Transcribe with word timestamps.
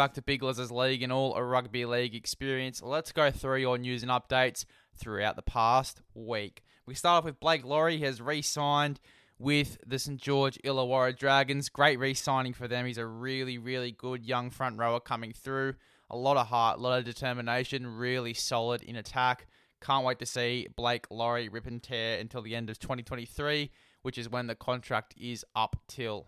back 0.00 0.14
to 0.14 0.22
Big 0.22 0.42
Les's 0.42 0.72
League 0.72 1.02
and 1.02 1.12
all 1.12 1.34
a 1.34 1.44
rugby 1.44 1.84
league 1.84 2.14
experience. 2.14 2.80
Let's 2.82 3.12
go 3.12 3.30
through 3.30 3.58
your 3.58 3.76
news 3.76 4.02
and 4.02 4.10
updates 4.10 4.64
throughout 4.96 5.36
the 5.36 5.42
past 5.42 6.00
week. 6.14 6.62
We 6.86 6.94
start 6.94 7.18
off 7.18 7.24
with 7.26 7.38
Blake 7.38 7.66
Lawrie. 7.66 7.98
He 7.98 8.04
has 8.04 8.18
re-signed 8.18 8.98
with 9.38 9.76
the 9.86 9.98
St 9.98 10.18
George 10.18 10.58
Illawarra 10.64 11.14
Dragons. 11.14 11.68
Great 11.68 11.98
re-signing 11.98 12.54
for 12.54 12.66
them. 12.66 12.86
He's 12.86 12.96
a 12.96 13.04
really, 13.04 13.58
really 13.58 13.92
good 13.92 14.24
young 14.24 14.48
front 14.48 14.78
rower 14.78 15.00
coming 15.00 15.34
through. 15.34 15.74
A 16.08 16.16
lot 16.16 16.38
of 16.38 16.46
heart, 16.46 16.78
a 16.78 16.82
lot 16.82 16.98
of 16.98 17.04
determination. 17.04 17.86
Really 17.86 18.32
solid 18.32 18.80
in 18.80 18.96
attack. 18.96 19.48
Can't 19.82 20.06
wait 20.06 20.18
to 20.20 20.24
see 20.24 20.66
Blake 20.76 21.08
Lawrie 21.10 21.50
rip 21.50 21.66
and 21.66 21.82
tear 21.82 22.18
until 22.18 22.40
the 22.40 22.56
end 22.56 22.70
of 22.70 22.78
2023, 22.78 23.70
which 24.00 24.16
is 24.16 24.30
when 24.30 24.46
the 24.46 24.54
contract 24.54 25.14
is 25.20 25.44
up 25.54 25.76
till. 25.88 26.26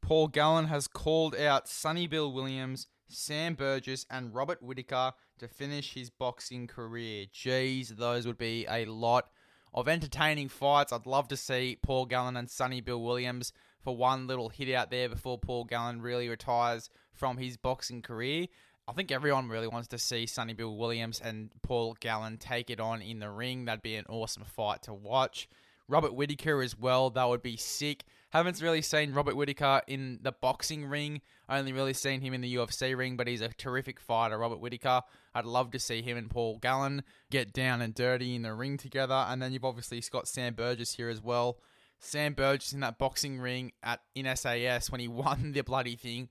Paul 0.00 0.26
Gallen 0.26 0.66
has 0.66 0.88
called 0.88 1.36
out 1.36 1.68
Sonny 1.68 2.08
Bill 2.08 2.32
Williams, 2.32 2.88
Sam 3.14 3.54
Burgess, 3.54 4.06
and 4.10 4.34
Robert 4.34 4.62
Whitaker 4.62 5.12
to 5.38 5.48
finish 5.48 5.94
his 5.94 6.10
boxing 6.10 6.66
career. 6.66 7.26
Geez, 7.32 7.90
those 7.90 8.26
would 8.26 8.38
be 8.38 8.66
a 8.68 8.84
lot 8.86 9.28
of 9.74 9.88
entertaining 9.88 10.48
fights. 10.48 10.92
I'd 10.92 11.06
love 11.06 11.28
to 11.28 11.36
see 11.36 11.78
Paul 11.82 12.06
Gallen 12.06 12.36
and 12.36 12.50
Sonny 12.50 12.80
Bill 12.80 13.02
Williams 13.02 13.52
for 13.82 13.96
one 13.96 14.26
little 14.26 14.48
hit 14.48 14.72
out 14.74 14.90
there 14.90 15.08
before 15.08 15.38
Paul 15.38 15.64
Gallen 15.64 16.02
really 16.02 16.28
retires 16.28 16.90
from 17.12 17.38
his 17.38 17.56
boxing 17.56 18.02
career. 18.02 18.46
I 18.86 18.92
think 18.92 19.12
everyone 19.12 19.48
really 19.48 19.68
wants 19.68 19.88
to 19.88 19.98
see 19.98 20.26
Sonny 20.26 20.54
Bill 20.54 20.76
Williams 20.76 21.20
and 21.22 21.50
Paul 21.62 21.96
Gallen 22.00 22.38
take 22.38 22.68
it 22.68 22.80
on 22.80 23.00
in 23.00 23.20
the 23.20 23.30
ring. 23.30 23.64
That'd 23.64 23.82
be 23.82 23.96
an 23.96 24.06
awesome 24.08 24.44
fight 24.44 24.82
to 24.82 24.92
watch. 24.92 25.48
Robert 25.88 26.14
Whitaker 26.14 26.62
as 26.62 26.78
well, 26.78 27.10
that 27.10 27.28
would 27.28 27.42
be 27.42 27.56
sick. 27.56 28.04
Haven't 28.32 28.62
really 28.62 28.80
seen 28.80 29.12
Robert 29.12 29.36
Whitaker 29.36 29.82
in 29.86 30.18
the 30.22 30.32
boxing 30.32 30.86
ring. 30.86 31.20
Only 31.50 31.74
really 31.74 31.92
seen 31.92 32.22
him 32.22 32.32
in 32.32 32.40
the 32.40 32.54
UFC 32.54 32.96
ring, 32.96 33.14
but 33.14 33.28
he's 33.28 33.42
a 33.42 33.48
terrific 33.48 34.00
fighter, 34.00 34.38
Robert 34.38 34.58
Whitaker. 34.58 35.02
I'd 35.34 35.44
love 35.44 35.70
to 35.72 35.78
see 35.78 36.00
him 36.00 36.16
and 36.16 36.30
Paul 36.30 36.56
Gallen 36.56 37.02
get 37.30 37.52
down 37.52 37.82
and 37.82 37.94
dirty 37.94 38.34
in 38.34 38.40
the 38.40 38.54
ring 38.54 38.78
together. 38.78 39.26
And 39.28 39.42
then 39.42 39.52
you've 39.52 39.66
obviously 39.66 40.02
got 40.10 40.28
Sam 40.28 40.54
Burgess 40.54 40.94
here 40.94 41.10
as 41.10 41.20
well. 41.20 41.58
Sam 41.98 42.32
Burgess 42.32 42.72
in 42.72 42.80
that 42.80 42.98
boxing 42.98 43.38
ring 43.38 43.72
at 43.82 44.00
in 44.14 44.34
SAS 44.34 44.90
when 44.90 45.02
he 45.02 45.08
won 45.08 45.52
the 45.52 45.60
bloody 45.60 45.96
thing. 45.96 46.30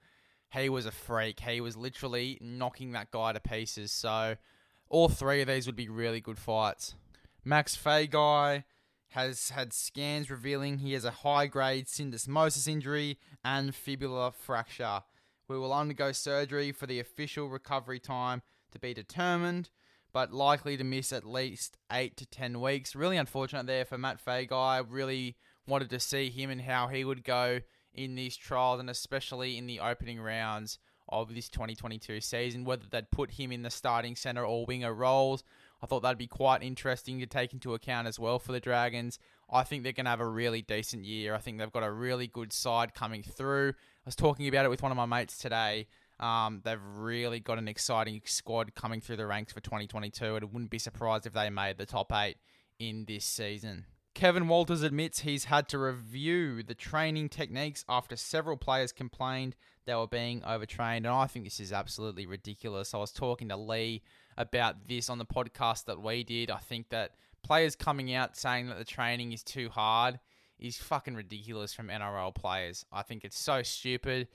He 0.51 0.69
was 0.69 0.87
a 0.87 0.91
freak. 0.91 1.39
He 1.41 1.61
was 1.61 1.77
literally 1.77 2.39
knocking 2.41 2.93
that 2.93 3.11
guy 3.11 3.33
to 3.33 3.39
pieces. 3.39 3.91
So 3.91 4.37
all 4.89 5.07
three 5.07 5.41
of 5.41 5.47
these 5.47 5.67
would 5.67 5.75
be 5.75 5.87
really 5.87 6.19
good 6.19 6.39
fights. 6.39 6.95
Max 7.45 7.77
Feagai 7.77 8.63
has 9.11 9.49
had 9.49 9.73
scans 9.73 10.29
revealing 10.29 10.77
he 10.77 10.93
has 10.93 11.03
a 11.03 11.11
high 11.11 11.45
grade 11.45 11.85
syndesmosis 11.85 12.67
injury 12.67 13.17
and 13.43 13.73
fibular 13.73 14.33
fracture. 14.33 15.01
We 15.49 15.57
will 15.57 15.73
undergo 15.73 16.13
surgery 16.13 16.71
for 16.71 16.87
the 16.87 16.99
official 16.99 17.49
recovery 17.49 17.99
time 17.99 18.41
to 18.71 18.79
be 18.79 18.93
determined, 18.93 19.69
but 20.13 20.31
likely 20.31 20.77
to 20.77 20.85
miss 20.85 21.11
at 21.11 21.25
least 21.25 21.77
8 21.91 22.15
to 22.17 22.25
10 22.25 22.61
weeks. 22.61 22.95
Really 22.95 23.17
unfortunate 23.17 23.65
there 23.65 23.83
for 23.83 23.97
Matt 23.97 24.23
Feagai. 24.23 24.85
Really 24.87 25.35
wanted 25.67 25.89
to 25.89 25.99
see 25.99 26.29
him 26.29 26.49
and 26.49 26.61
how 26.61 26.87
he 26.87 27.03
would 27.03 27.25
go 27.25 27.59
in 27.93 28.15
these 28.15 28.37
trials 28.37 28.79
and 28.79 28.89
especially 28.89 29.57
in 29.57 29.67
the 29.67 29.81
opening 29.81 30.21
rounds 30.21 30.79
of 31.09 31.35
this 31.35 31.49
2022 31.49 32.21
season, 32.21 32.63
whether 32.63 32.85
they'd 32.89 33.11
put 33.11 33.31
him 33.31 33.51
in 33.51 33.63
the 33.63 33.69
starting 33.69 34.15
centre 34.15 34.45
or 34.45 34.65
winger 34.65 34.93
roles. 34.93 35.43
I 35.81 35.87
thought 35.87 36.01
that'd 36.01 36.17
be 36.17 36.27
quite 36.27 36.61
interesting 36.61 37.19
to 37.19 37.25
take 37.25 37.53
into 37.53 37.73
account 37.73 38.07
as 38.07 38.19
well 38.19 38.39
for 38.39 38.51
the 38.51 38.59
Dragons. 38.59 39.17
I 39.51 39.63
think 39.63 39.83
they're 39.83 39.91
going 39.93 40.05
to 40.05 40.11
have 40.11 40.19
a 40.19 40.27
really 40.27 40.61
decent 40.61 41.05
year. 41.05 41.33
I 41.33 41.39
think 41.39 41.57
they've 41.57 41.71
got 41.71 41.83
a 41.83 41.91
really 41.91 42.27
good 42.27 42.53
side 42.53 42.93
coming 42.93 43.23
through. 43.23 43.69
I 43.69 44.05
was 44.05 44.15
talking 44.15 44.47
about 44.47 44.65
it 44.65 44.69
with 44.69 44.83
one 44.83 44.91
of 44.91 44.97
my 44.97 45.05
mates 45.05 45.37
today. 45.37 45.87
Um, 46.19 46.61
they've 46.63 46.79
really 46.95 47.39
got 47.39 47.57
an 47.57 47.67
exciting 47.67 48.21
squad 48.25 48.75
coming 48.75 49.01
through 49.01 49.17
the 49.17 49.25
ranks 49.25 49.53
for 49.53 49.59
2022, 49.59 50.35
and 50.35 50.43
it 50.43 50.53
wouldn't 50.53 50.69
be 50.69 50.79
surprised 50.79 51.25
if 51.25 51.33
they 51.33 51.49
made 51.49 51.77
the 51.77 51.85
top 51.87 52.13
eight 52.13 52.37
in 52.79 53.05
this 53.05 53.25
season. 53.25 53.85
Kevin 54.13 54.47
Walters 54.47 54.83
admits 54.83 55.21
he's 55.21 55.45
had 55.45 55.67
to 55.69 55.79
review 55.79 56.63
the 56.63 56.75
training 56.75 57.29
techniques 57.29 57.85
after 57.87 58.15
several 58.15 58.57
players 58.57 58.91
complained 58.91 59.55
they 59.85 59.95
were 59.95 60.07
being 60.07 60.43
overtrained, 60.43 61.05
and 61.05 61.15
I 61.15 61.27
think 61.27 61.45
this 61.45 61.59
is 61.59 61.73
absolutely 61.73 62.25
ridiculous. 62.25 62.93
I 62.93 62.97
was 62.97 63.11
talking 63.11 63.49
to 63.49 63.57
Lee 63.57 64.03
about 64.37 64.87
this 64.87 65.09
on 65.09 65.17
the 65.17 65.25
podcast 65.25 65.85
that 65.85 66.01
we 66.01 66.23
did. 66.23 66.51
I 66.51 66.57
think 66.57 66.89
that 66.89 67.11
players 67.43 67.75
coming 67.75 68.13
out 68.13 68.37
saying 68.37 68.67
that 68.67 68.77
the 68.77 68.85
training 68.85 69.33
is 69.33 69.43
too 69.43 69.69
hard 69.69 70.19
is 70.59 70.77
fucking 70.77 71.15
ridiculous 71.15 71.73
from 71.73 71.87
NRL 71.87 72.33
players. 72.35 72.85
I 72.91 73.01
think 73.01 73.23
it's 73.23 73.39
so 73.39 73.63
stupid. 73.63 74.27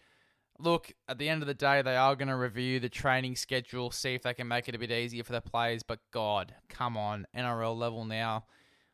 Look, 0.58 0.92
at 1.08 1.18
the 1.18 1.28
end 1.28 1.42
of 1.42 1.46
the 1.46 1.54
day, 1.54 1.82
they 1.82 1.96
are 1.96 2.16
going 2.16 2.28
to 2.28 2.36
review 2.36 2.80
the 2.80 2.88
training 2.88 3.36
schedule, 3.36 3.90
see 3.90 4.14
if 4.14 4.22
they 4.22 4.34
can 4.34 4.48
make 4.48 4.68
it 4.68 4.74
a 4.74 4.78
bit 4.78 4.90
easier 4.90 5.22
for 5.22 5.32
the 5.32 5.40
players. 5.40 5.82
But 5.82 6.00
God, 6.12 6.54
come 6.68 6.96
on, 6.96 7.26
NRL 7.36 7.76
level 7.76 8.04
now. 8.04 8.44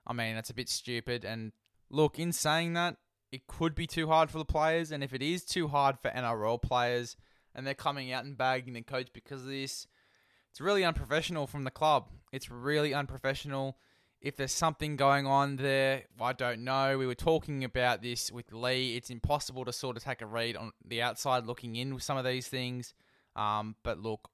I 0.07 0.13
mean, 0.13 0.35
that's 0.35 0.51
a 0.51 0.55
bit 0.55 0.69
stupid. 0.69 1.25
And 1.25 1.53
look, 1.89 2.19
in 2.19 2.33
saying 2.33 2.75
that, 2.75 2.97
it 3.31 3.47
could 3.47 3.75
be 3.75 3.87
too 3.87 4.09
hard 4.09 4.31
for 4.31 4.39
the 4.39 4.45
players. 4.45 4.91
And 4.91 5.03
if 5.03 5.15
it 5.15 5.23
is 5.23 5.45
too 5.45 5.69
hard 5.69 5.99
for 6.01 6.11
NRL 6.11 6.61
players 6.61 7.17
and 7.55 7.67
they're 7.67 7.75
coming 7.75 8.13
out 8.13 8.25
and 8.25 8.37
bagging 8.37 8.75
the 8.75 8.83
coach 8.83 9.09
because 9.13 9.43
of 9.43 9.49
this, 9.49 9.87
it's 10.53 10.61
really 10.61 10.85
unprofessional 10.85 11.47
from 11.47 11.65
the 11.65 11.71
club. 11.71 12.09
It's 12.31 12.51
really 12.51 12.93
unprofessional. 12.93 13.79
If 14.21 14.37
there's 14.37 14.53
something 14.53 14.97
going 14.97 15.27
on 15.27 15.57
there, 15.57 16.03
I 16.21 16.35
don't 16.35 16.63
know. 16.63 16.99
We 16.99 17.07
were 17.07 17.15
talking 17.15 17.65
about 17.65 18.03
this 18.03 18.31
with 18.31 18.53
Lee. 18.53 18.95
It's 18.95 19.09
impossible 19.09 19.65
to 19.65 19.73
sort 19.73 19.97
of 19.97 20.05
take 20.05 20.21
a 20.21 20.27
read 20.27 20.59
on 20.59 20.73
the 20.87 21.01
outside 21.01 21.47
looking 21.47 21.75
in 21.77 21.95
with 21.95 22.03
some 22.03 22.19
of 22.19 22.27
these 22.27 22.49
things. 22.49 22.93
Um, 23.35 23.77
but 23.83 23.99
look, 23.99 24.29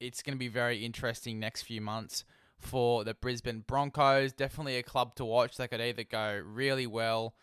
it's 0.00 0.20
going 0.20 0.34
to 0.34 0.38
be 0.38 0.48
very 0.48 0.84
interesting 0.84 1.38
next 1.38 1.62
few 1.62 1.80
months 1.80 2.24
for 2.58 3.04
the 3.04 3.14
Brisbane 3.14 3.62
Broncos. 3.64 4.32
Definitely 4.32 4.78
a 4.78 4.82
club 4.82 5.14
to 5.14 5.24
watch. 5.24 5.56
They 5.56 5.68
could 5.68 5.80
either 5.80 6.02
go 6.02 6.42
really 6.44 6.88
well, 6.88 7.36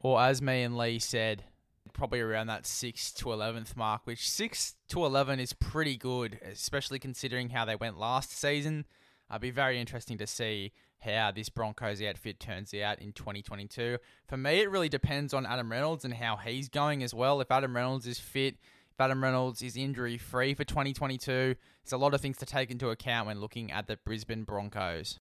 or 0.00 0.20
as 0.20 0.42
me 0.42 0.64
and 0.64 0.76
Lee 0.76 0.98
said, 0.98 1.44
probably 1.92 2.20
around 2.20 2.46
that 2.48 2.64
6th 2.64 3.14
to 3.16 3.26
11th 3.26 3.76
mark, 3.76 4.02
which 4.04 4.20
6th 4.20 4.74
to 4.88 5.04
11 5.04 5.40
is 5.40 5.52
pretty 5.52 5.96
good, 5.96 6.40
especially 6.44 6.98
considering 6.98 7.50
how 7.50 7.64
they 7.64 7.76
went 7.76 7.98
last 7.98 8.30
season. 8.30 8.84
It'll 9.28 9.40
be 9.40 9.50
very 9.50 9.78
interesting 9.78 10.18
to 10.18 10.26
see 10.26 10.72
how 11.00 11.30
this 11.30 11.48
Broncos 11.48 12.02
outfit 12.02 12.40
turns 12.40 12.74
out 12.74 13.00
in 13.00 13.12
2022. 13.12 13.98
For 14.26 14.36
me, 14.36 14.60
it 14.60 14.70
really 14.70 14.88
depends 14.88 15.32
on 15.32 15.46
Adam 15.46 15.70
Reynolds 15.70 16.04
and 16.04 16.14
how 16.14 16.36
he's 16.36 16.68
going 16.68 17.02
as 17.02 17.14
well. 17.14 17.40
If 17.40 17.50
Adam 17.50 17.76
Reynolds 17.76 18.06
is 18.06 18.18
fit, 18.18 18.54
if 18.54 19.00
Adam 19.00 19.22
Reynolds 19.22 19.62
is 19.62 19.76
injury 19.76 20.18
free 20.18 20.54
for 20.54 20.64
2022, 20.64 21.30
there's 21.30 21.92
a 21.92 21.96
lot 21.96 22.14
of 22.14 22.20
things 22.20 22.38
to 22.38 22.46
take 22.46 22.70
into 22.70 22.90
account 22.90 23.26
when 23.26 23.40
looking 23.40 23.70
at 23.70 23.86
the 23.86 23.98
Brisbane 24.04 24.44
Broncos. 24.44 25.20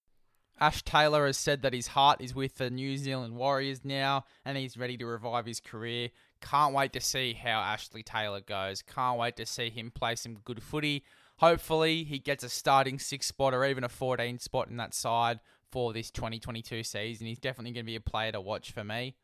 Ash 0.59 0.81
Taylor 0.81 1.27
has 1.27 1.37
said 1.37 1.61
that 1.61 1.73
his 1.73 1.87
heart 1.87 2.19
is 2.19 2.33
with 2.33 2.55
the 2.55 2.71
New 2.71 2.97
Zealand 2.97 3.35
Warriors 3.35 3.81
now 3.83 4.25
and 4.43 4.57
he's 4.57 4.77
ready 4.77 4.97
to 4.97 5.05
revive 5.05 5.45
his 5.45 5.59
career. 5.59 6.09
Can't 6.41 6.73
wait 6.73 6.93
to 6.93 7.01
see 7.01 7.33
how 7.33 7.59
Ashley 7.59 8.03
Taylor 8.03 8.41
goes. 8.41 8.81
Can't 8.81 9.19
wait 9.19 9.35
to 9.37 9.45
see 9.45 9.69
him 9.69 9.91
play 9.91 10.15
some 10.15 10.35
good 10.43 10.61
footy. 10.61 11.03
Hopefully, 11.37 12.03
he 12.03 12.19
gets 12.19 12.43
a 12.43 12.49
starting 12.49 12.97
six 12.99 13.27
spot 13.27 13.53
or 13.53 13.65
even 13.65 13.83
a 13.83 13.89
14 13.89 14.39
spot 14.39 14.69
in 14.69 14.77
that 14.77 14.93
side 14.93 15.39
for 15.71 15.93
this 15.93 16.09
2022 16.11 16.83
season. 16.83 17.27
He's 17.27 17.39
definitely 17.39 17.71
going 17.71 17.85
to 17.85 17.91
be 17.91 17.95
a 17.95 18.01
player 18.01 18.31
to 18.31 18.41
watch 18.41 18.71
for 18.71 18.83
me. 18.83 19.15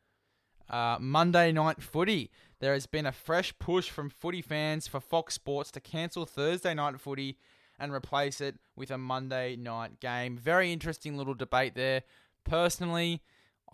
Uh, 0.68 0.96
Monday 1.00 1.52
night 1.52 1.82
footy. 1.82 2.30
There 2.60 2.72
has 2.72 2.86
been 2.86 3.06
a 3.06 3.12
fresh 3.12 3.52
push 3.58 3.90
from 3.90 4.08
footy 4.08 4.40
fans 4.40 4.86
for 4.86 5.00
Fox 5.00 5.34
Sports 5.34 5.70
to 5.72 5.80
cancel 5.80 6.24
Thursday 6.24 6.72
night 6.72 7.00
footy 7.00 7.36
and 7.78 7.92
replace 7.92 8.40
it 8.40 8.56
with 8.76 8.90
a 8.90 8.98
Monday 8.98 9.56
night 9.56 10.00
game. 10.00 10.36
Very 10.38 10.72
interesting 10.72 11.16
little 11.16 11.34
debate 11.34 11.74
there. 11.74 12.02
Personally, 12.44 13.22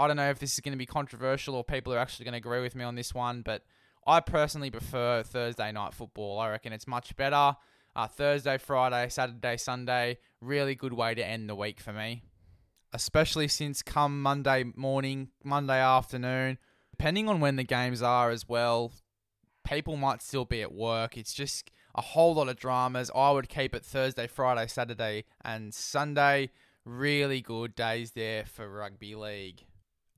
I 0.01 0.07
don't 0.07 0.17
know 0.17 0.31
if 0.31 0.39
this 0.39 0.55
is 0.55 0.61
going 0.61 0.73
to 0.73 0.79
be 0.79 0.87
controversial 0.87 1.55
or 1.55 1.63
people 1.63 1.93
are 1.93 1.99
actually 1.99 2.25
going 2.25 2.33
to 2.33 2.39
agree 2.39 2.63
with 2.63 2.75
me 2.75 2.85
on 2.85 2.95
this 2.95 3.13
one, 3.13 3.43
but 3.43 3.65
I 4.07 4.21
personally 4.21 4.71
prefer 4.71 5.23
Thursday 5.23 5.71
night 5.73 5.93
football. 5.93 6.39
I 6.39 6.49
reckon 6.49 6.73
it's 6.73 6.87
much 6.87 7.15
better. 7.17 7.55
Uh, 7.95 8.07
Thursday, 8.07 8.57
Friday, 8.57 9.11
Saturday, 9.11 9.59
Sunday, 9.59 10.17
really 10.41 10.75
good 10.75 10.95
way 10.95 11.15
to 11.15 11.23
end 11.23 11.51
the 11.51 11.55
week 11.55 11.81
for 11.81 11.93
me. 11.93 12.23
Especially 12.95 13.47
since 13.47 13.83
come 13.83 14.23
Monday 14.23 14.73
morning, 14.75 15.29
Monday 15.45 15.79
afternoon, 15.79 16.57
depending 16.93 17.29
on 17.29 17.41
when 17.41 17.57
the 17.57 17.63
games 17.63 18.01
are 18.01 18.31
as 18.31 18.49
well, 18.49 18.93
people 19.65 19.99
might 19.99 20.23
still 20.23 20.47
be 20.47 20.63
at 20.63 20.73
work. 20.73 21.19
It's 21.19 21.35
just 21.35 21.71
a 21.95 22.01
whole 22.01 22.37
lot 22.37 22.49
of 22.49 22.57
dramas. 22.57 23.11
I 23.15 23.33
would 23.33 23.51
keep 23.51 23.75
it 23.75 23.85
Thursday, 23.85 24.29
Friday, 24.29 24.67
Saturday, 24.67 25.25
and 25.45 25.75
Sunday. 25.75 26.49
Really 26.87 27.43
good 27.43 27.75
days 27.75 28.13
there 28.13 28.47
for 28.47 28.67
rugby 28.67 29.15
league. 29.15 29.67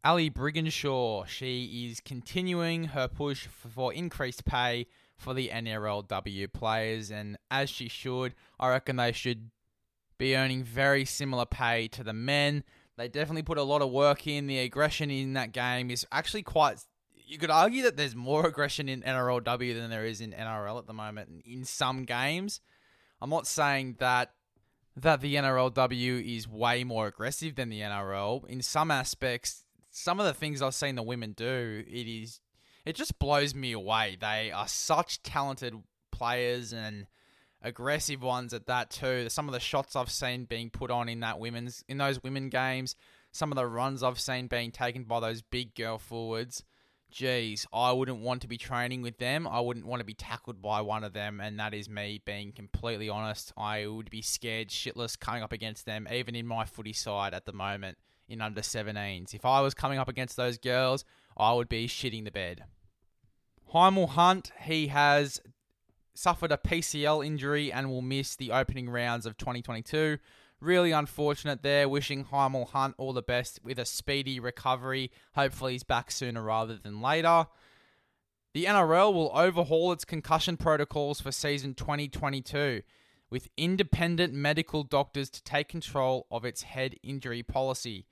Ali 0.05 0.31
Brigginshaw, 0.31 1.27
she 1.27 1.89
is 1.89 2.01
continuing 2.01 2.85
her 2.85 3.07
push 3.07 3.47
for 3.47 3.93
increased 3.93 4.45
pay 4.45 4.87
for 5.17 5.33
the 5.33 5.51
NRLW 5.51 6.53
players, 6.53 7.13
and 7.13 7.39
as 7.53 7.71
she 7.71 7.89
should, 7.89 8.35
I 8.59 8.71
reckon 8.71 8.97
they 8.97 9.13
should 9.13 9.51
be 10.19 10.37
earning 10.37 10.65
very 10.65 11.05
similar 11.05 11.47
pay 11.47 11.87
to 11.89 12.03
the 12.03 12.13
men. 12.13 12.65
They 12.97 13.09
definitely 13.09 13.43
put 13.43 13.59
a 13.59 13.63
lot 13.63 13.81
of 13.81 13.91
work 13.91 14.27
in. 14.27 14.49
The 14.49 14.59
aggression 14.59 15.11
in 15.11 15.35
that 15.35 15.53
game 15.53 15.89
is 15.89 16.05
actually 16.11 16.43
quite. 16.43 16.85
You 17.15 17.39
could 17.39 17.51
argue 17.51 17.85
that 17.85 17.97
there's 17.97 18.17
more 18.17 18.45
aggression 18.47 18.89
in 18.89 19.03
NRLW 19.03 19.75
than 19.75 19.89
there 19.89 20.05
is 20.05 20.21
in 20.21 20.33
NRL 20.33 20.79
at 20.79 20.87
the 20.89 20.93
moment 20.93 21.43
in 21.45 21.65
some 21.65 22.05
games. 22.05 22.61
I'm 23.21 23.31
not 23.31 23.47
saying 23.47 23.97
that 24.01 24.33
that 24.97 25.21
the 25.21 25.37
NRLW 25.37 26.37
is 26.37 26.47
way 26.47 26.85
more 26.85 27.07
aggressive 27.07 27.55
than 27.55 27.71
the 27.71 27.81
NRL. 27.81 28.45
In 28.47 28.61
some 28.61 28.91
aspects, 28.91 29.65
some 29.93 30.19
of 30.19 30.27
the 30.27 30.35
things 30.35 30.62
I've 30.62 30.75
seen 30.75 30.97
the 30.97 31.03
women 31.03 31.33
do, 31.33 31.85
it 31.87 32.09
is 32.09 32.41
it 32.85 32.97
just 32.97 33.19
blows 33.19 33.55
me 33.55 33.73
away. 33.73 34.17
They 34.21 34.50
are 34.50 34.67
such 34.67 35.23
talented 35.23 35.75
players 36.11 36.73
and 36.73 37.06
aggressive 37.61 38.23
ones 38.23 38.53
at 38.53 38.67
that 38.67 38.91
too. 38.91 39.29
Some 39.29 39.49
of 39.49 39.53
the 39.53 39.61
shots 39.61 39.94
I've 39.94 40.11
seen 40.11 40.47
being 40.47 40.71
put 40.71 40.91
on 40.91 41.09
in 41.09 41.21
that 41.21 41.39
women's 41.39 41.85
in 41.89 41.99
those 41.99 42.23
women 42.23 42.49
games, 42.49 42.97
some 43.31 43.53
of 43.53 43.56
the 43.56 43.67
runs 43.67 44.03
I've 44.03 44.19
seen 44.19 44.47
being 44.47 44.73
taken 44.73 45.05
by 45.05 45.21
those 45.21 45.43
big 45.43 45.75
girl 45.75 45.99
forwards. 45.99 46.65
Geez, 47.11 47.67
I 47.71 47.93
wouldn't 47.93 48.21
want 48.21 48.41
to 48.41 48.49
be 48.49 48.56
training 48.56 49.03
with 49.03 49.19
them. 49.19 49.47
I 49.47 49.61
wouldn't 49.61 49.87
want 49.87 50.00
to 50.00 50.06
be 50.06 50.15
tackled 50.15 50.62
by 50.62 50.81
one 50.81 51.05
of 51.05 51.12
them, 51.12 51.41
and 51.41 51.61
that 51.61 51.75
is 51.75 51.87
me 51.87 52.23
being 52.25 52.53
completely 52.53 53.11
honest. 53.11 53.53
I 53.55 53.87
would 53.87 54.09
be 54.09 54.23
scared 54.23 54.69
shitless 54.69 55.21
coming 55.21 55.43
up 55.43 55.53
against 55.53 55.85
them, 55.85 56.09
even 56.11 56.35
in 56.35 56.47
my 56.47 56.65
footy 56.65 56.94
side 56.94 57.35
at 57.35 57.44
the 57.44 57.53
moment 57.53 57.99
in 58.32 58.40
under 58.40 58.62
17s. 58.62 59.34
If 59.34 59.44
I 59.44 59.61
was 59.61 59.75
coming 59.75 59.99
up 59.99 60.08
against 60.08 60.37
those 60.37 60.58
girls, 60.58 61.05
I 61.37 61.52
would 61.52 61.69
be 61.69 61.87
shitting 61.87 62.25
the 62.25 62.31
bed. 62.31 62.64
Hymel 63.73 64.11
Hunt, 64.11 64.52
he 64.62 64.88
has 64.88 65.40
suffered 66.14 66.52
a 66.52 66.56
PCL 66.56 67.25
injury 67.25 67.73
and 67.73 67.88
will 67.88 68.02
miss 68.02 68.37
the 68.37 68.50
opening 68.50 68.88
rounds 68.90 69.26
of 69.26 69.37
2022. 69.37 70.19
Really 70.61 70.93
unfortunate 70.93 71.62
there. 71.62 71.88
Wishing 71.88 72.25
Hymel 72.26 72.69
Hunt 72.69 72.94
all 72.99 73.12
the 73.12 73.23
best 73.23 73.61
with 73.64 73.79
a 73.79 73.84
speedy 73.84 74.38
recovery. 74.38 75.11
Hopefully, 75.34 75.73
he's 75.73 75.82
back 75.82 76.11
sooner 76.11 76.43
rather 76.43 76.76
than 76.76 77.00
later. 77.00 77.46
The 78.55 78.67
NRL 78.67 79.14
will 79.14 79.32
overhaul 79.34 79.93
its 79.93 80.05
concussion 80.05 80.56
protocols 80.56 81.20
for 81.20 81.32
season 81.32 81.75
2022 81.75 82.82
with 83.31 83.49
independent 83.56 84.34
medical 84.34 84.82
doctors 84.82 85.31
to 85.31 85.43
take 85.43 85.67
control 85.67 86.26
of 86.31 86.44
its 86.44 86.62
head 86.62 86.96
injury 87.02 87.43
policy. 87.43 88.05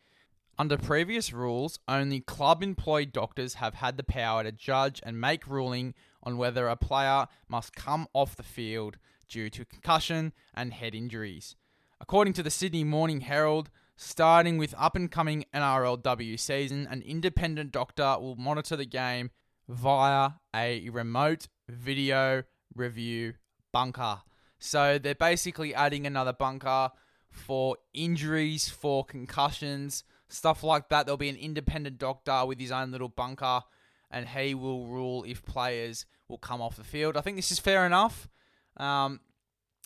Under 0.61 0.77
previous 0.77 1.33
rules, 1.33 1.79
only 1.89 2.21
club 2.21 2.63
employed 2.63 3.15
doctors 3.15 3.55
have 3.55 3.77
had 3.77 3.97
the 3.97 4.05
power 4.05 4.43
to 4.43 4.53
judge 4.53 5.01
and 5.03 5.19
make 5.19 5.47
ruling 5.47 5.95
on 6.23 6.37
whether 6.37 6.69
a 6.69 6.77
player 6.77 7.29
must 7.49 7.75
come 7.75 8.07
off 8.13 8.37
the 8.37 8.43
field 8.43 8.99
due 9.27 9.49
to 9.49 9.65
concussion 9.65 10.35
and 10.53 10.75
head 10.75 10.95
injuries. 10.95 11.57
According 11.99 12.35
to 12.35 12.43
the 12.43 12.51
Sydney 12.51 12.85
Morning 12.85 13.23
Herald, 13.23 13.71
starting 13.97 14.59
with 14.59 14.75
up 14.77 14.97
and 14.97 15.11
coming 15.11 15.47
NRLW 15.55 16.39
season, 16.39 16.87
an 16.91 17.01
independent 17.01 17.73
doctor 17.73 18.19
will 18.21 18.37
monitor 18.37 18.77
the 18.77 18.85
game 18.85 19.31
via 19.67 20.33
a 20.55 20.91
remote 20.91 21.49
video 21.71 22.43
review 22.75 23.33
bunker. 23.73 24.21
So 24.59 24.99
they're 24.99 25.15
basically 25.15 25.75
adding 25.75 26.07
another 26.07 26.35
bunker 26.35 26.91
for 27.31 27.79
injuries, 27.95 28.69
for 28.69 29.07
concussions, 29.07 30.05
stuff 30.33 30.63
like 30.63 30.89
that. 30.89 31.07
There'll 31.07 31.17
be 31.17 31.29
an 31.29 31.37
independent 31.37 31.99
doctor 31.99 32.45
with 32.47 32.59
his 32.59 32.73
own 32.73 32.91
little 32.91 33.09
bunker 33.09 33.63
and 34.11 34.29
he 34.29 34.55
will 34.55 34.87
rule 34.87 35.25
if 35.25 35.45
players 35.45 36.07
will 36.29 36.39
come 36.39 36.61
off 36.61 36.77
the 36.77 36.85
field. 36.85 37.17
I 37.17 37.21
think 37.21 37.37
this 37.37 37.53
is 37.53 37.59
fair 37.59 37.87
enough. 37.87 38.29
Um, 38.77 39.21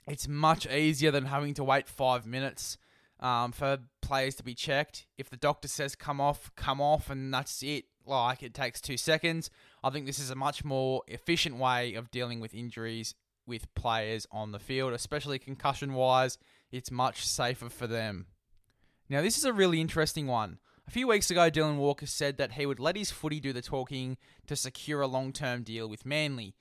it's 0.07 0.29
much 0.29 0.67
easier 0.67 1.11
than 1.11 1.27
having 1.27 1.55
to 1.55 1.65
wait 1.65 1.89
five 1.89 2.27
minutes 2.27 2.79
um, 3.21 3.53
for 3.53 3.79
players 4.03 4.35
to 4.37 4.43
be 4.43 4.55
checked. 4.55 5.07
If 5.17 5.31
the 5.31 5.37
doctor 5.37 5.69
says 5.69 5.95
come 5.95 6.21
off, 6.21 6.51
come 6.57 6.81
off, 6.81 7.11
and 7.11 7.33
that's 7.33 7.63
it. 7.63 7.87
Like 8.07 8.43
it 8.43 8.53
takes 8.53 8.81
two 8.81 8.99
seconds. 8.99 9.51
I 9.83 9.91
think 9.91 10.05
this 10.05 10.19
is 10.19 10.31
a 10.31 10.35
much 10.35 10.65
more 10.65 11.03
efficient 11.09 11.57
way 11.57 11.95
of 11.95 12.11
dealing 12.11 12.41
with 12.41 12.55
injuries 12.55 13.15
with 13.47 13.73
players 13.75 14.27
on 14.31 14.53
the 14.53 14.59
field, 14.59 14.93
especially 14.93 15.39
concussion 15.39 15.95
wise. 15.95 16.39
It's 16.71 16.91
much 16.91 17.27
safer 17.27 17.71
for 17.71 17.87
them. 17.87 18.27
Now, 19.09 19.21
this 19.21 19.37
is 19.37 19.45
a 19.45 19.53
really 19.53 19.81
interesting 19.81 20.27
one. 20.27 20.59
A 20.87 20.91
few 20.91 21.09
weeks 21.09 21.31
ago, 21.31 21.51
Dylan 21.51 21.77
Walker 21.77 22.07
said 22.07 22.37
that 22.39 22.53
he 22.53 22.67
would 22.67 22.81
let 22.81 22.97
his 22.97 23.11
footy 23.11 23.41
do 23.41 23.53
the 23.53 23.63
talking 23.63 24.17
to 24.47 24.57
secure 24.57 25.01
a 25.01 25.07
long 25.07 25.33
term 25.33 25.63
deal 25.63 25.89
with 25.89 26.07
Manly. 26.07 26.55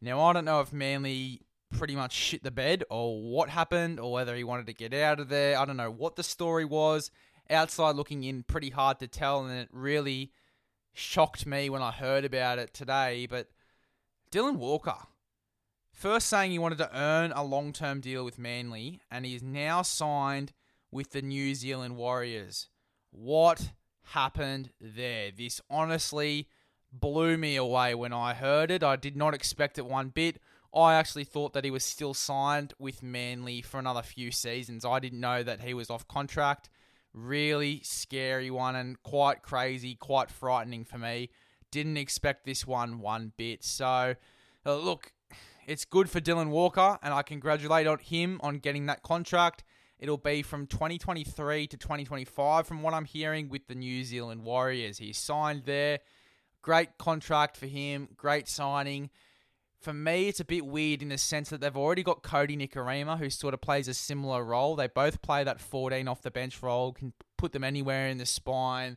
Now, 0.00 0.20
I 0.20 0.32
don't 0.32 0.44
know 0.44 0.60
if 0.60 0.72
Manly 0.72 1.42
pretty 1.70 1.96
much 1.96 2.12
shit 2.12 2.42
the 2.42 2.50
bed 2.50 2.84
or 2.90 3.20
what 3.20 3.48
happened 3.48 4.00
or 4.00 4.12
whether 4.12 4.34
he 4.34 4.44
wanted 4.44 4.66
to 4.66 4.74
get 4.74 4.94
out 4.94 5.20
of 5.20 5.28
there. 5.28 5.58
I 5.58 5.64
don't 5.64 5.76
know 5.76 5.90
what 5.90 6.16
the 6.16 6.22
story 6.22 6.64
was. 6.64 7.10
Outside 7.50 7.96
looking 7.96 8.24
in, 8.24 8.42
pretty 8.42 8.70
hard 8.70 8.98
to 9.00 9.06
tell, 9.06 9.44
and 9.44 9.58
it 9.58 9.68
really 9.70 10.32
shocked 10.94 11.44
me 11.44 11.68
when 11.68 11.82
I 11.82 11.90
heard 11.90 12.24
about 12.24 12.58
it 12.58 12.72
today. 12.72 13.26
But 13.28 13.48
Dylan 14.30 14.56
Walker, 14.56 14.96
first 15.92 16.28
saying 16.28 16.50
he 16.50 16.58
wanted 16.58 16.78
to 16.78 16.98
earn 16.98 17.32
a 17.32 17.44
long 17.44 17.74
term 17.74 18.00
deal 18.00 18.24
with 18.24 18.38
Manly, 18.38 19.00
and 19.10 19.26
he 19.26 19.34
is 19.34 19.42
now 19.42 19.82
signed 19.82 20.54
with 20.94 21.10
the 21.10 21.20
New 21.20 21.56
Zealand 21.56 21.96
Warriors. 21.96 22.68
What 23.10 23.72
happened 24.12 24.70
there? 24.80 25.32
This 25.36 25.60
honestly 25.68 26.48
blew 26.92 27.36
me 27.36 27.56
away 27.56 27.96
when 27.96 28.12
I 28.12 28.32
heard 28.32 28.70
it. 28.70 28.84
I 28.84 28.94
did 28.94 29.16
not 29.16 29.34
expect 29.34 29.76
it 29.76 29.86
one 29.86 30.10
bit. 30.10 30.40
I 30.72 30.94
actually 30.94 31.24
thought 31.24 31.52
that 31.52 31.64
he 31.64 31.70
was 31.72 31.84
still 31.84 32.14
signed 32.14 32.74
with 32.78 33.02
Manly 33.02 33.60
for 33.60 33.80
another 33.80 34.02
few 34.02 34.30
seasons. 34.30 34.84
I 34.84 35.00
didn't 35.00 35.18
know 35.18 35.42
that 35.42 35.62
he 35.62 35.74
was 35.74 35.90
off 35.90 36.06
contract. 36.06 36.70
Really 37.12 37.80
scary 37.82 38.52
one 38.52 38.76
and 38.76 39.02
quite 39.02 39.42
crazy, 39.42 39.96
quite 39.96 40.30
frightening 40.30 40.84
for 40.84 40.98
me. 40.98 41.30
Didn't 41.72 41.96
expect 41.96 42.46
this 42.46 42.68
one 42.68 43.00
one 43.00 43.32
bit. 43.36 43.64
So, 43.64 44.14
uh, 44.64 44.76
look, 44.76 45.12
it's 45.66 45.84
good 45.84 46.08
for 46.08 46.20
Dylan 46.20 46.50
Walker, 46.50 46.98
and 47.02 47.12
I 47.12 47.22
congratulate 47.22 48.00
him 48.00 48.40
on 48.44 48.58
getting 48.58 48.86
that 48.86 49.02
contract. 49.02 49.64
It'll 49.98 50.18
be 50.18 50.42
from 50.42 50.66
2023 50.66 51.66
to 51.68 51.76
2025, 51.76 52.66
from 52.66 52.82
what 52.82 52.94
I'm 52.94 53.04
hearing, 53.04 53.48
with 53.48 53.68
the 53.68 53.74
New 53.74 54.04
Zealand 54.04 54.44
Warriors. 54.44 54.98
He's 54.98 55.18
signed 55.18 55.64
there. 55.64 56.00
Great 56.62 56.98
contract 56.98 57.56
for 57.56 57.66
him. 57.66 58.08
Great 58.16 58.48
signing. 58.48 59.10
For 59.80 59.92
me, 59.92 60.28
it's 60.28 60.40
a 60.40 60.44
bit 60.44 60.66
weird 60.66 61.02
in 61.02 61.10
the 61.10 61.18
sense 61.18 61.50
that 61.50 61.60
they've 61.60 61.76
already 61.76 62.02
got 62.02 62.22
Cody 62.22 62.56
Nikorima, 62.56 63.18
who 63.18 63.30
sort 63.30 63.54
of 63.54 63.60
plays 63.60 63.86
a 63.86 63.94
similar 63.94 64.42
role. 64.42 64.74
They 64.74 64.88
both 64.88 65.22
play 65.22 65.44
that 65.44 65.60
14 65.60 66.08
off 66.08 66.22
the 66.22 66.30
bench 66.30 66.62
role, 66.62 66.92
can 66.92 67.12
put 67.36 67.52
them 67.52 67.62
anywhere 67.62 68.08
in 68.08 68.18
the 68.18 68.26
spine, 68.26 68.96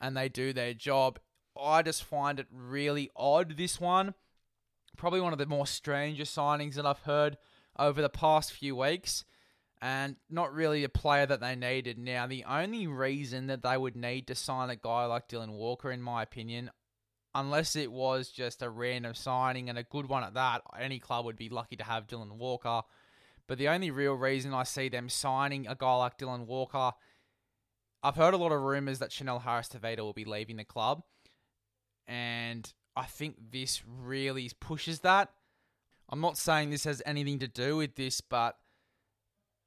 and 0.00 0.16
they 0.16 0.28
do 0.28 0.52
their 0.52 0.74
job. 0.74 1.18
I 1.60 1.82
just 1.82 2.02
find 2.02 2.40
it 2.40 2.46
really 2.50 3.10
odd, 3.14 3.56
this 3.56 3.78
one. 3.78 4.14
Probably 4.96 5.20
one 5.20 5.32
of 5.34 5.38
the 5.38 5.46
more 5.46 5.66
stranger 5.66 6.24
signings 6.24 6.74
that 6.74 6.86
I've 6.86 7.00
heard 7.00 7.36
over 7.78 8.00
the 8.00 8.08
past 8.08 8.52
few 8.52 8.74
weeks 8.74 9.24
and 9.82 10.14
not 10.30 10.54
really 10.54 10.84
a 10.84 10.88
player 10.88 11.26
that 11.26 11.40
they 11.40 11.56
needed. 11.56 11.98
Now, 11.98 12.28
the 12.28 12.44
only 12.44 12.86
reason 12.86 13.48
that 13.48 13.64
they 13.64 13.76
would 13.76 13.96
need 13.96 14.28
to 14.28 14.34
sign 14.36 14.70
a 14.70 14.76
guy 14.76 15.06
like 15.06 15.28
Dylan 15.28 15.50
Walker, 15.50 15.90
in 15.90 16.00
my 16.00 16.22
opinion, 16.22 16.70
unless 17.34 17.74
it 17.74 17.90
was 17.90 18.30
just 18.30 18.62
a 18.62 18.70
random 18.70 19.14
signing 19.14 19.68
and 19.68 19.76
a 19.76 19.82
good 19.82 20.08
one 20.08 20.22
at 20.22 20.34
that, 20.34 20.62
any 20.78 21.00
club 21.00 21.24
would 21.24 21.36
be 21.36 21.48
lucky 21.48 21.74
to 21.74 21.82
have 21.82 22.06
Dylan 22.06 22.36
Walker. 22.36 22.82
But 23.48 23.58
the 23.58 23.68
only 23.68 23.90
real 23.90 24.14
reason 24.14 24.54
I 24.54 24.62
see 24.62 24.88
them 24.88 25.08
signing 25.08 25.66
a 25.66 25.74
guy 25.74 25.96
like 25.96 26.16
Dylan 26.16 26.46
Walker, 26.46 26.92
I've 28.04 28.16
heard 28.16 28.34
a 28.34 28.38
lot 28.38 28.52
of 28.52 28.62
rumours 28.62 29.00
that 29.00 29.10
Chanel 29.10 29.40
Harris 29.40 29.68
Tavita 29.68 29.98
will 29.98 30.12
be 30.12 30.24
leaving 30.24 30.58
the 30.58 30.64
club. 30.64 31.02
And 32.06 32.72
I 32.94 33.06
think 33.06 33.34
this 33.50 33.82
really 33.84 34.48
pushes 34.60 35.00
that. 35.00 35.30
I'm 36.08 36.20
not 36.20 36.38
saying 36.38 36.70
this 36.70 36.84
has 36.84 37.02
anything 37.04 37.40
to 37.40 37.48
do 37.48 37.76
with 37.78 37.96
this, 37.96 38.20
but 38.20 38.56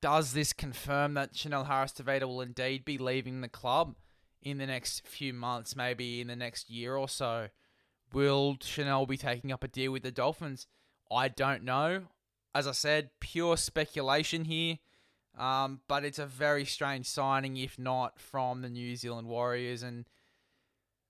does 0.02 0.34
this 0.34 0.54
confirm 0.54 1.14
that 1.16 1.36
Chanel 1.36 1.66
Harris 1.66 1.94
Tavita 1.94 2.24
will 2.24 2.42
indeed 2.42 2.86
be 2.86 2.98
leaving 2.98 3.42
the 3.42 3.50
club 3.50 3.96
in 4.42 4.58
the 4.58 4.68
next 4.68 5.08
few 5.08 5.34
months, 5.34 5.76
maybe 5.76 6.22
in 6.22 6.28
the 6.28 6.36
next 6.36 6.70
year 6.70 6.96
or 6.96 7.10
so? 7.10 7.50
Will 8.14 8.58
Chanel 8.62 9.06
be 9.06 9.18
taking 9.18 9.52
up 9.52 9.64
a 9.64 9.68
deal 9.68 9.92
with 9.92 10.04
the 10.04 10.12
Dolphins? 10.12 10.68
I 11.12 11.28
don't 11.28 11.64
know. 11.64 12.04
As 12.54 12.68
I 12.68 12.72
said, 12.72 13.10
pure 13.20 13.58
speculation 13.58 14.46
here. 14.46 14.78
Um, 15.38 15.82
but 15.88 16.06
it's 16.06 16.20
a 16.20 16.26
very 16.26 16.64
strange 16.64 17.08
signing, 17.08 17.58
if 17.58 17.78
not 17.78 18.20
from 18.20 18.62
the 18.62 18.70
New 18.70 18.96
Zealand 18.96 19.28
Warriors. 19.28 19.84
And 19.84 20.06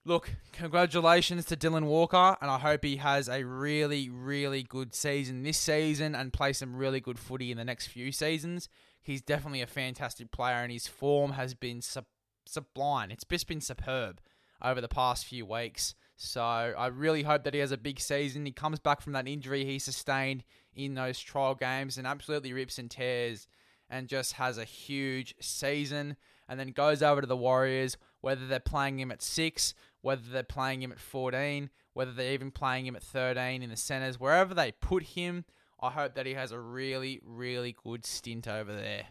look, 0.06 0.32
congratulations 0.54 1.46
to 1.46 1.58
Dylan 1.58 1.86
Walker, 1.86 2.38
and 2.40 2.50
I 2.50 2.60
hope 2.60 2.84
he 2.86 2.98
has 2.98 3.28
a 3.28 3.44
really, 3.44 4.10
really 4.10 4.64
good 4.64 4.96
season 4.96 5.44
this 5.44 5.58
season 5.58 6.16
and 6.16 6.32
play 6.32 6.54
some 6.54 6.76
really 6.76 7.02
good 7.02 7.20
footy 7.20 7.52
in 7.52 7.58
the 7.58 7.66
next 7.66 7.88
few 7.88 8.12
seasons 8.12 8.70
he's 9.06 9.22
definitely 9.22 9.62
a 9.62 9.68
fantastic 9.68 10.32
player, 10.32 10.56
and 10.56 10.72
his 10.72 10.88
form 10.88 11.34
has 11.34 11.54
been 11.54 11.82
sub- 11.82 12.06
sublime. 12.46 13.12
It's 13.12 13.24
just 13.24 13.48
been 13.48 13.62
superb 13.62 14.20
over 14.62 14.82
the 14.82 14.88
past 14.88 15.26
few 15.26 15.46
weeks. 15.46 15.94
So 16.18 16.42
I 16.42 16.88
really 16.88 17.24
hope 17.24 17.44
that 17.44 17.54
he 17.54 17.60
has 17.60 17.72
a 17.72 17.78
big 17.78 18.00
season. 18.00 18.46
He 18.46 18.52
comes 18.52 18.80
back 18.80 19.02
from 19.02 19.14
that 19.14 19.28
injury 19.28 19.64
he 19.64 19.80
sustained 19.80 20.44
in 20.74 20.96
those 20.96 21.20
trial 21.20 21.56
games 21.56 21.98
and 21.98 22.08
absolutely 22.08 22.52
rips 22.52 22.80
and 22.80 22.90
tears 22.90 23.48
and 23.90 24.08
just 24.08 24.34
has 24.34 24.58
a 24.58 24.64
huge 24.64 25.36
season 25.40 26.18
and 26.50 26.60
then 26.60 26.70
goes 26.70 27.04
over 27.04 27.22
to 27.22 27.28
the 27.28 27.38
Warriors, 27.38 27.98
whether 28.22 28.48
they're 28.48 28.60
playing 28.60 29.00
him 29.00 29.12
at 29.12 29.22
6, 29.22 29.74
whether 30.06 30.22
they're 30.22 30.44
playing 30.44 30.84
him 30.84 30.92
at 30.92 31.00
14, 31.00 31.72
whether 31.94 32.12
they're 32.12 32.34
even 32.34 32.52
playing 32.52 32.86
him 32.86 32.96
at 32.96 33.02
13 33.02 33.64
in 33.64 33.72
the 33.72 33.76
centers, 33.76 34.20
wherever 34.20 34.54
they 34.54 34.72
put 34.72 35.02
him, 35.02 35.46
I 35.82 35.90
hope 35.90 36.14
that 36.14 36.28
he 36.28 36.36
has 36.36 36.52
a 36.52 36.60
really, 36.60 37.20
really 37.26 37.76
good 37.84 38.06
stint 38.06 38.48
over 38.48 38.72
there. 38.72 39.08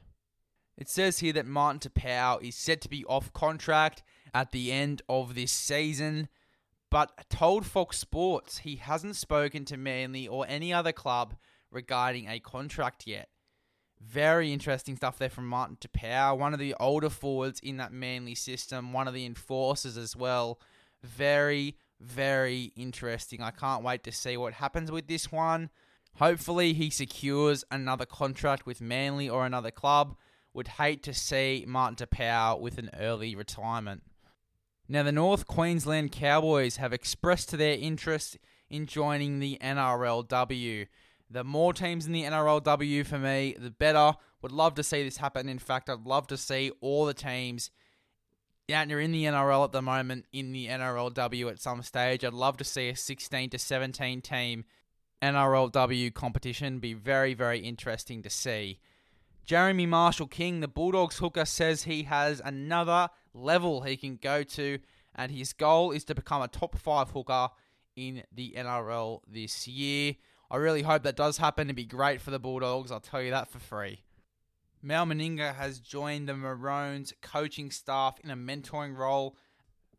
It 0.78 0.88
says 0.88 1.18
here 1.18 1.32
that 1.32 1.46
Martin 1.46 1.80
Taupau 1.80 2.40
is 2.40 2.54
set 2.54 2.80
to 2.82 2.88
be 2.88 3.04
off 3.06 3.32
contract 3.32 4.04
at 4.32 4.52
the 4.52 4.70
end 4.70 5.02
of 5.08 5.34
this 5.34 5.50
season, 5.50 6.28
but 6.92 7.28
told 7.28 7.66
Fox 7.66 7.98
Sports 7.98 8.58
he 8.58 8.76
hasn't 8.76 9.16
spoken 9.16 9.64
to 9.64 9.76
Manly 9.76 10.28
or 10.28 10.46
any 10.48 10.72
other 10.72 10.92
club 10.92 11.34
regarding 11.72 12.28
a 12.28 12.38
contract 12.38 13.04
yet. 13.04 13.30
Very 14.00 14.52
interesting 14.52 14.94
stuff 14.94 15.18
there 15.18 15.28
from 15.28 15.48
Martin 15.48 15.76
Taupau, 15.76 16.38
one 16.38 16.52
of 16.52 16.60
the 16.60 16.76
older 16.78 17.10
forwards 17.10 17.58
in 17.58 17.78
that 17.78 17.92
Manly 17.92 18.36
system, 18.36 18.92
one 18.92 19.08
of 19.08 19.14
the 19.14 19.26
enforcers 19.26 19.96
as 19.96 20.14
well. 20.14 20.60
Very, 21.04 21.76
very 22.00 22.72
interesting. 22.76 23.42
I 23.42 23.50
can't 23.50 23.84
wait 23.84 24.02
to 24.04 24.12
see 24.12 24.36
what 24.36 24.54
happens 24.54 24.90
with 24.90 25.06
this 25.06 25.30
one. 25.30 25.68
Hopefully, 26.16 26.72
he 26.72 26.88
secures 26.90 27.64
another 27.70 28.06
contract 28.06 28.64
with 28.64 28.80
Manly 28.80 29.28
or 29.28 29.44
another 29.44 29.70
club. 29.70 30.16
Would 30.54 30.68
hate 30.68 31.02
to 31.02 31.12
see 31.12 31.64
Martin 31.68 31.96
Taupau 31.96 32.58
with 32.58 32.78
an 32.78 32.90
early 32.98 33.34
retirement. 33.34 34.02
Now, 34.88 35.02
the 35.02 35.12
North 35.12 35.46
Queensland 35.46 36.12
Cowboys 36.12 36.76
have 36.76 36.92
expressed 36.92 37.50
their 37.50 37.76
interest 37.76 38.38
in 38.70 38.86
joining 38.86 39.40
the 39.40 39.58
NRLW. 39.60 40.86
The 41.28 41.44
more 41.44 41.72
teams 41.72 42.06
in 42.06 42.12
the 42.12 42.22
NRLW 42.22 43.04
for 43.04 43.18
me, 43.18 43.56
the 43.58 43.70
better. 43.70 44.14
Would 44.42 44.52
love 44.52 44.74
to 44.76 44.82
see 44.82 45.02
this 45.02 45.16
happen. 45.16 45.48
In 45.48 45.58
fact, 45.58 45.90
I'd 45.90 46.06
love 46.06 46.28
to 46.28 46.36
see 46.36 46.70
all 46.80 47.04
the 47.04 47.14
teams 47.14 47.70
out 48.72 48.88
there 48.88 49.00
in 49.00 49.12
the 49.12 49.24
NRL 49.24 49.64
at 49.64 49.72
the 49.72 49.82
moment 49.82 50.24
in 50.32 50.52
the 50.52 50.68
NRLW 50.68 51.50
at 51.50 51.60
some 51.60 51.82
stage. 51.82 52.24
I'd 52.24 52.32
love 52.32 52.56
to 52.58 52.64
see 52.64 52.88
a 52.88 52.96
16 52.96 53.50
to 53.50 53.58
17 53.58 54.22
team 54.22 54.64
NRLW 55.20 56.14
competition. 56.14 56.78
Be 56.78 56.94
very, 56.94 57.34
very 57.34 57.58
interesting 57.58 58.22
to 58.22 58.30
see. 58.30 58.78
Jeremy 59.44 59.84
Marshall 59.84 60.26
King, 60.26 60.60
the 60.60 60.68
Bulldogs 60.68 61.18
hooker, 61.18 61.44
says 61.44 61.82
he 61.82 62.04
has 62.04 62.40
another 62.42 63.10
level 63.34 63.82
he 63.82 63.96
can 63.98 64.16
go 64.16 64.42
to, 64.42 64.78
and 65.14 65.30
his 65.30 65.52
goal 65.52 65.90
is 65.90 66.04
to 66.04 66.14
become 66.14 66.40
a 66.40 66.48
top 66.48 66.78
five 66.78 67.10
hooker 67.10 67.48
in 67.94 68.22
the 68.32 68.54
NRL 68.56 69.20
this 69.28 69.68
year. 69.68 70.14
I 70.50 70.56
really 70.56 70.82
hope 70.82 71.02
that 71.02 71.16
does 71.16 71.36
happen. 71.36 71.66
It'd 71.66 71.76
be 71.76 71.84
great 71.84 72.22
for 72.22 72.30
the 72.30 72.38
Bulldogs, 72.38 72.90
I'll 72.90 73.00
tell 73.00 73.20
you 73.20 73.30
that 73.32 73.50
for 73.50 73.58
free. 73.58 74.03
Mal 74.84 75.06
Meninga 75.06 75.54
has 75.54 75.80
joined 75.80 76.28
the 76.28 76.34
Maroons 76.34 77.14
coaching 77.22 77.70
staff 77.70 78.20
in 78.22 78.30
a 78.30 78.36
mentoring 78.36 78.94
role. 78.94 79.34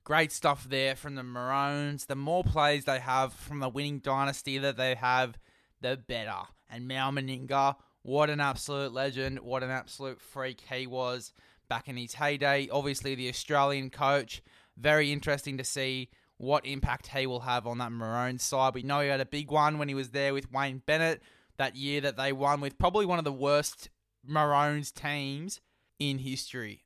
Great 0.04 0.32
stuff 0.32 0.68
there 0.70 0.96
from 0.96 1.16
the 1.16 1.24
Maroons. 1.24 2.06
The 2.06 2.16
more 2.16 2.44
plays 2.44 2.86
they 2.86 3.00
have 3.00 3.34
from 3.34 3.62
the 3.62 3.70
winning 3.70 3.98
dynasty 3.98 4.60
that 4.60 4.78
they 4.78 4.94
have, 4.94 5.40
the 5.82 5.98
better. 5.98 6.44
And 6.70 6.88
Mal 6.88 7.12
Meninga 7.12 7.78
what 8.04 8.30
an 8.30 8.40
absolute 8.40 8.94
legend. 8.94 9.40
What 9.40 9.64
an 9.64 9.72
absolute 9.72 10.22
freak 10.22 10.62
he 10.72 10.86
was 10.86 11.34
back 11.68 11.88
in 11.88 11.98
his 11.98 12.14
heyday. 12.14 12.70
Obviously, 12.72 13.16
the 13.16 13.30
Australian 13.30 13.90
coach. 13.90 14.44
Very 14.78 15.12
interesting 15.12 15.58
to 15.58 15.64
see 15.64 16.10
what 16.38 16.68
impact 16.68 17.08
he 17.08 17.26
will 17.26 17.40
have 17.40 17.66
on 17.66 17.80
that 17.80 17.92
Maroons 17.92 18.44
side. 18.44 18.76
We 18.76 18.84
know 18.84 19.00
he 19.00 19.08
had 19.08 19.22
a 19.22 19.26
big 19.26 19.50
one 19.50 19.80
when 19.80 19.88
he 19.88 19.96
was 19.96 20.12
there 20.12 20.36
with 20.36 20.52
Wayne 20.52 20.84
Bennett 20.86 21.24
that 21.58 21.76
year 21.76 22.00
that 22.02 22.16
they 22.16 22.32
won 22.32 22.62
with 22.62 22.78
probably 22.78 23.08
one 23.08 23.18
of 23.18 23.26
the 23.26 23.34
worst 23.34 23.90
Maroons 24.28 24.92
teams 24.92 25.62
in 26.00 26.20
history. 26.20 26.84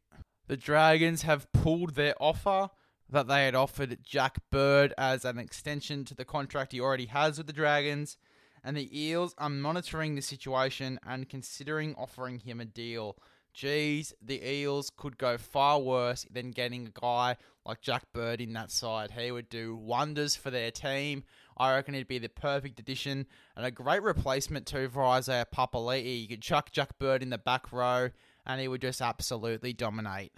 The 0.48 0.58
Dragons 0.58 1.24
have 1.24 1.52
pulled 1.52 1.96
their 1.96 2.16
offer 2.20 2.70
that 3.10 3.28
they 3.28 3.46
had 3.46 3.56
offered 3.56 4.00
Jack 4.04 4.40
Bird 4.52 4.94
as 4.98 5.26
an 5.26 5.40
extension 5.40 6.06
to 6.06 6.16
the 6.16 6.26
contract 6.26 6.72
he 6.72 6.80
already 6.80 7.08
has 7.08 7.38
with 7.38 7.48
the 7.48 7.54
Dragons 7.54 8.18
and 8.64 8.76
the 8.76 9.00
Eels 9.00 9.34
are 9.38 9.50
monitoring 9.50 10.16
the 10.16 10.22
situation 10.22 11.00
and 11.06 11.30
considering 11.30 11.96
offering 11.96 12.40
him 12.40 12.60
a 12.60 12.66
deal. 12.66 13.18
Geez, 13.54 14.14
the 14.22 14.48
Eels 14.48 14.92
could 14.96 15.18
go 15.18 15.38
far 15.38 15.80
worse 15.80 16.26
than 16.32 16.52
getting 16.52 16.88
a 16.88 17.00
guy 17.00 17.36
like 17.66 17.82
Jack 17.82 18.04
Bird 18.14 18.42
in 18.42 18.54
that 18.54 18.72
side. 18.72 19.12
He 19.12 19.32
would 19.32 19.50
do 19.50 19.76
wonders 19.76 20.36
for 20.36 20.52
their 20.52 20.72
team. 20.72 21.24
I 21.60 21.76
reckon 21.76 21.94
he'd 21.94 22.08
be 22.08 22.20
the 22.20 22.30
perfect 22.30 22.80
addition 22.80 23.28
and 23.56 23.66
a 23.66 23.72
great 23.72 24.02
replacement 24.02 24.66
too 24.66 24.88
for 24.90 25.06
Isaiah 25.06 25.46
Papali'i. 25.54 26.22
You 26.22 26.28
could 26.28 26.42
chuck 26.42 26.72
Jack 26.72 26.98
Bird 26.98 27.22
in 27.22 27.30
the 27.30 27.38
back 27.38 27.74
row 27.74 28.10
and 28.46 28.62
he 28.62 28.68
would 28.68 28.82
just 28.82 29.02
absolutely 29.02 29.74
dominate. 29.74 30.32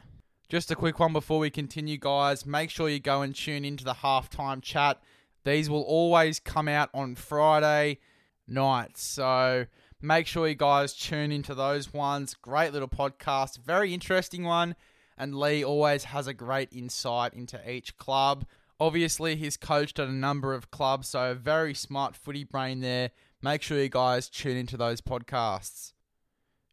Just 0.50 0.72
a 0.72 0.76
quick 0.76 1.00
one 1.00 1.14
before 1.14 1.40
we 1.40 1.50
continue, 1.50 1.98
guys. 1.98 2.46
Make 2.46 2.72
sure 2.72 2.90
you 2.90 3.00
go 3.00 3.22
and 3.22 3.36
tune 3.36 3.64
into 3.64 3.84
the 3.84 3.94
halftime 3.94 4.62
chat. 4.62 5.00
These 5.46 5.70
will 5.70 5.84
always 5.84 6.40
come 6.40 6.68
out 6.68 6.90
on 6.94 7.16
Friday 7.16 8.00
nights. 8.48 9.04
So 9.04 9.68
make 10.02 10.28
sure 10.28 10.48
you 10.48 10.56
guys 10.56 10.94
tune 10.94 11.32
into 11.32 11.54
those 11.54 11.94
ones. 11.94 12.34
Great 12.34 12.74
little 12.74 12.88
podcast, 12.88 13.60
very 13.60 13.94
interesting 13.94 14.44
one. 14.44 14.76
And 15.18 15.36
Lee 15.36 15.64
always 15.64 16.06
has 16.06 16.26
a 16.26 16.34
great 16.34 16.70
insight 16.72 17.34
into 17.34 17.70
each 17.70 17.96
club. 17.98 18.46
Obviously, 18.82 19.36
he's 19.36 19.58
coached 19.58 20.00
at 20.00 20.08
a 20.08 20.12
number 20.12 20.56
of 20.56 20.72
clubs, 20.72 21.10
so 21.10 21.30
a 21.30 21.36
very 21.36 21.76
smart 21.76 22.16
footy 22.16 22.44
brain 22.44 22.80
there. 22.80 23.12
Make 23.40 23.62
sure 23.62 23.78
you 23.78 23.90
guys 23.90 24.28
tune 24.28 24.58
into 24.58 24.76
those 24.76 25.02
podcasts. 25.02 25.94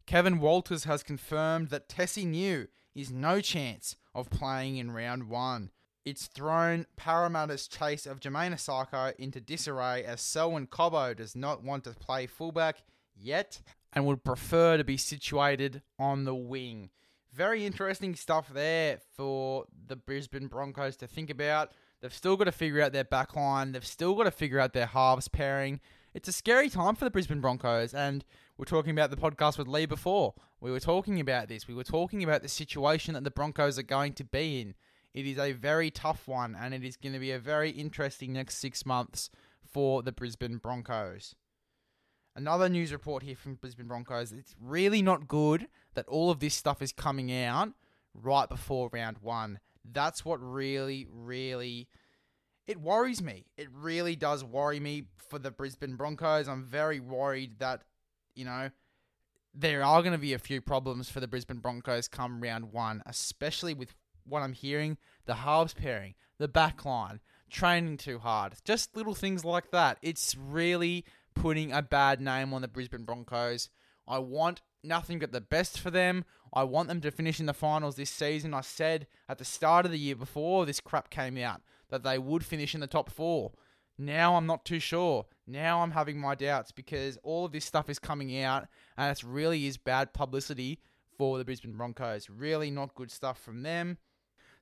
Kevin 0.07 0.39
Walters 0.39 0.85
has 0.85 1.03
confirmed 1.03 1.69
that 1.69 1.87
Tesi 1.87 2.25
Niu 2.25 2.69
is 2.95 3.11
no 3.11 3.43
chance 3.43 3.95
of 4.15 4.31
playing 4.31 4.79
in 4.79 4.91
round 4.91 5.29
one. 5.29 5.69
It's 6.07 6.29
thrown 6.29 6.87
Parramatta's 6.97 7.69
chase 7.69 8.07
of 8.07 8.21
Jamayne 8.21 8.55
Isaako 8.55 9.15
into 9.17 9.39
disarray 9.39 10.03
as 10.03 10.23
Selwyn 10.23 10.67
Cobbo 10.67 11.15
does 11.15 11.37
not 11.37 11.63
want 11.63 11.85
to 11.85 11.91
play 11.91 12.25
fullback 12.27 12.85
yet 13.15 13.61
and 13.93 14.07
would 14.07 14.25
prefer 14.25 14.79
to 14.79 14.85
be 14.85 14.97
situated 14.97 15.83
on 15.99 16.25
the 16.25 16.35
wing. 16.35 16.89
Very 17.35 17.67
interesting 17.67 18.15
stuff 18.15 18.49
there 18.51 18.99
for 19.15 19.67
the 19.87 19.97
Brisbane 19.97 20.47
Broncos 20.47 20.97
to 20.97 21.07
think 21.07 21.29
about. 21.29 21.73
They've 22.01 22.15
still 22.15 22.37
got 22.37 22.45
to 22.45 22.53
figure 22.53 22.81
out 22.81 22.93
their 22.93 23.05
backline. 23.05 23.73
They've 23.73 23.85
still 23.85 24.15
got 24.15 24.25
to 24.25 24.31
figure 24.31 24.61
out 24.61 24.73
their 24.73 24.87
halves 24.87 25.29
pairing. 25.29 25.81
It's 26.15 26.29
a 26.29 26.33
scary 26.33 26.71
time 26.71 26.95
for 26.95 27.05
the 27.05 27.11
Brisbane 27.11 27.41
Broncos, 27.41 27.93
and 27.93 28.25
we're 28.57 28.65
talking 28.65 28.93
about 28.93 29.11
the 29.11 29.17
podcast 29.17 29.59
with 29.59 29.69
Lee 29.69 29.87
before. 29.87 30.35
We 30.61 30.71
were 30.71 30.81
talking 30.81 31.21
about 31.21 31.49
this. 31.49 31.69
We 31.69 31.75
were 31.75 31.85
talking 31.85 32.23
about 32.23 32.43
the 32.43 32.49
situation 32.49 33.15
that 33.15 33.25
the 33.25 33.31
Broncos 33.31 33.79
are 33.79 33.85
going 33.85 34.15
to 34.15 34.25
be 34.25 34.61
in. 34.61 34.75
It 35.13 35.27
is 35.27 35.39
a 35.39 35.53
very 35.53 35.91
tough 35.91 36.27
one, 36.29 36.57
and 36.59 36.73
it 36.73 36.85
is 36.85 36.97
going 36.97 37.13
to 37.13 37.19
be 37.19 37.33
a 37.33 37.39
very 37.39 37.71
interesting 37.71 38.33
next 38.33 38.59
six 38.59 38.87
months 38.87 39.31
for 39.65 40.03
the 40.03 40.13
Brisbane 40.13 40.59
Broncos. 40.59 41.35
Another 42.35 42.69
news 42.69 42.93
report 42.93 43.25
here 43.25 43.37
from 43.37 43.57
Brisbane 43.57 43.89
Broncos. 43.89 44.33
It's 44.33 44.55
really 44.61 45.03
not 45.03 45.27
good 45.27 45.67
that 45.95 46.07
all 46.07 46.31
of 46.31 46.39
this 46.39 46.55
stuff 46.55 46.81
is 46.81 46.93
coming 46.93 47.33
out 47.33 47.71
right 48.15 48.49
before 48.49 48.91
round 48.93 49.19
one. 49.19 49.59
That's 49.93 50.25
what 50.25 50.41
really, 50.43 51.07
really. 51.11 51.89
It 52.67 52.81
worries 52.81 53.23
me. 53.23 53.47
It 53.57 53.69
really 53.73 54.17
does 54.17 54.45
worry 54.45 54.81
me 54.81 55.05
for 55.29 55.39
the 55.39 55.51
Brisbane 55.51 55.97
Broncos. 55.97 56.49
I'm 56.49 56.65
very 56.65 57.01
worried 57.01 57.59
that, 57.61 57.83
you 58.35 58.45
know, 58.45 58.71
there 59.55 59.83
are 59.83 60.03
going 60.03 60.13
to 60.13 60.19
be 60.19 60.35
a 60.35 60.39
few 60.39 60.61
problems 60.61 61.09
for 61.09 61.21
the 61.21 61.29
Brisbane 61.29 61.59
Broncos 61.59 62.09
come 62.09 62.41
round 62.43 62.73
one, 62.73 63.03
especially 63.07 63.75
with 63.75 63.95
what 64.25 64.43
I'm 64.43 64.53
hearing, 64.53 64.99
the 65.25 65.37
halves 65.37 65.75
pairing, 65.75 66.15
the 66.39 66.49
back 66.49 66.85
line, 66.85 67.21
training 67.51 67.97
too 67.97 68.19
hard, 68.19 68.55
just 68.65 68.95
little 68.95 69.15
things 69.15 69.45
like 69.45 69.71
that. 69.71 69.99
It's 70.03 70.37
really 70.37 71.05
putting 71.35 71.73
a 71.73 71.83
bad 71.83 72.21
name 72.21 72.53
on 72.53 72.63
the 72.63 72.69
Brisbane 72.69 73.05
Broncos. 73.05 73.71
I 74.09 74.19
want 74.19 74.63
nothing 74.83 75.19
but 75.19 75.33
the 75.33 75.41
best 75.41 75.79
for 75.79 75.91
them. 75.91 76.25
I 76.53 76.65
want 76.65 76.89
them 76.89 77.01
to 77.03 77.11
finish 77.11 77.39
in 77.39 77.47
the 77.47 77.53
finals 77.53 77.97
this 77.97 78.11
season. 78.11 78.55
I 78.55 78.63
said 78.63 79.07
at 79.29 79.39
the 79.39 79.45
start 79.45 79.85
of 79.85 79.93
the 79.93 79.99
year 79.99 80.17
before 80.17 80.65
this 80.65 80.81
crap 80.81 81.11
came 81.11 81.37
out 81.37 81.61
that 81.91 82.03
they 82.03 82.19
would 82.19 82.45
finish 82.45 82.75
in 82.75 82.81
the 82.81 82.87
top 82.87 83.11
four. 83.11 83.53
Now 83.99 84.37
I'm 84.37 84.47
not 84.47 84.65
too 84.65 84.79
sure. 84.79 85.27
Now 85.47 85.83
I'm 85.83 85.91
having 85.91 86.19
my 86.19 86.35
doubts 86.35 86.73
because 86.73 87.19
all 87.23 87.45
of 87.45 87.53
this 87.53 87.65
stuff 87.65 87.91
is 87.91 87.99
coming 87.99 88.41
out 88.41 88.67
and 88.97 89.11
it 89.11 89.23
really 89.23 89.67
is 89.67 89.77
bad 89.77 90.15
publicity 90.15 90.81
for 91.17 91.37
the 91.37 91.45
Brisbane 91.45 91.77
Broncos. 91.77 92.31
Really 92.31 92.71
not 92.71 92.95
good 92.95 93.11
stuff 93.11 93.43
from 93.43 93.63
them. 93.63 93.99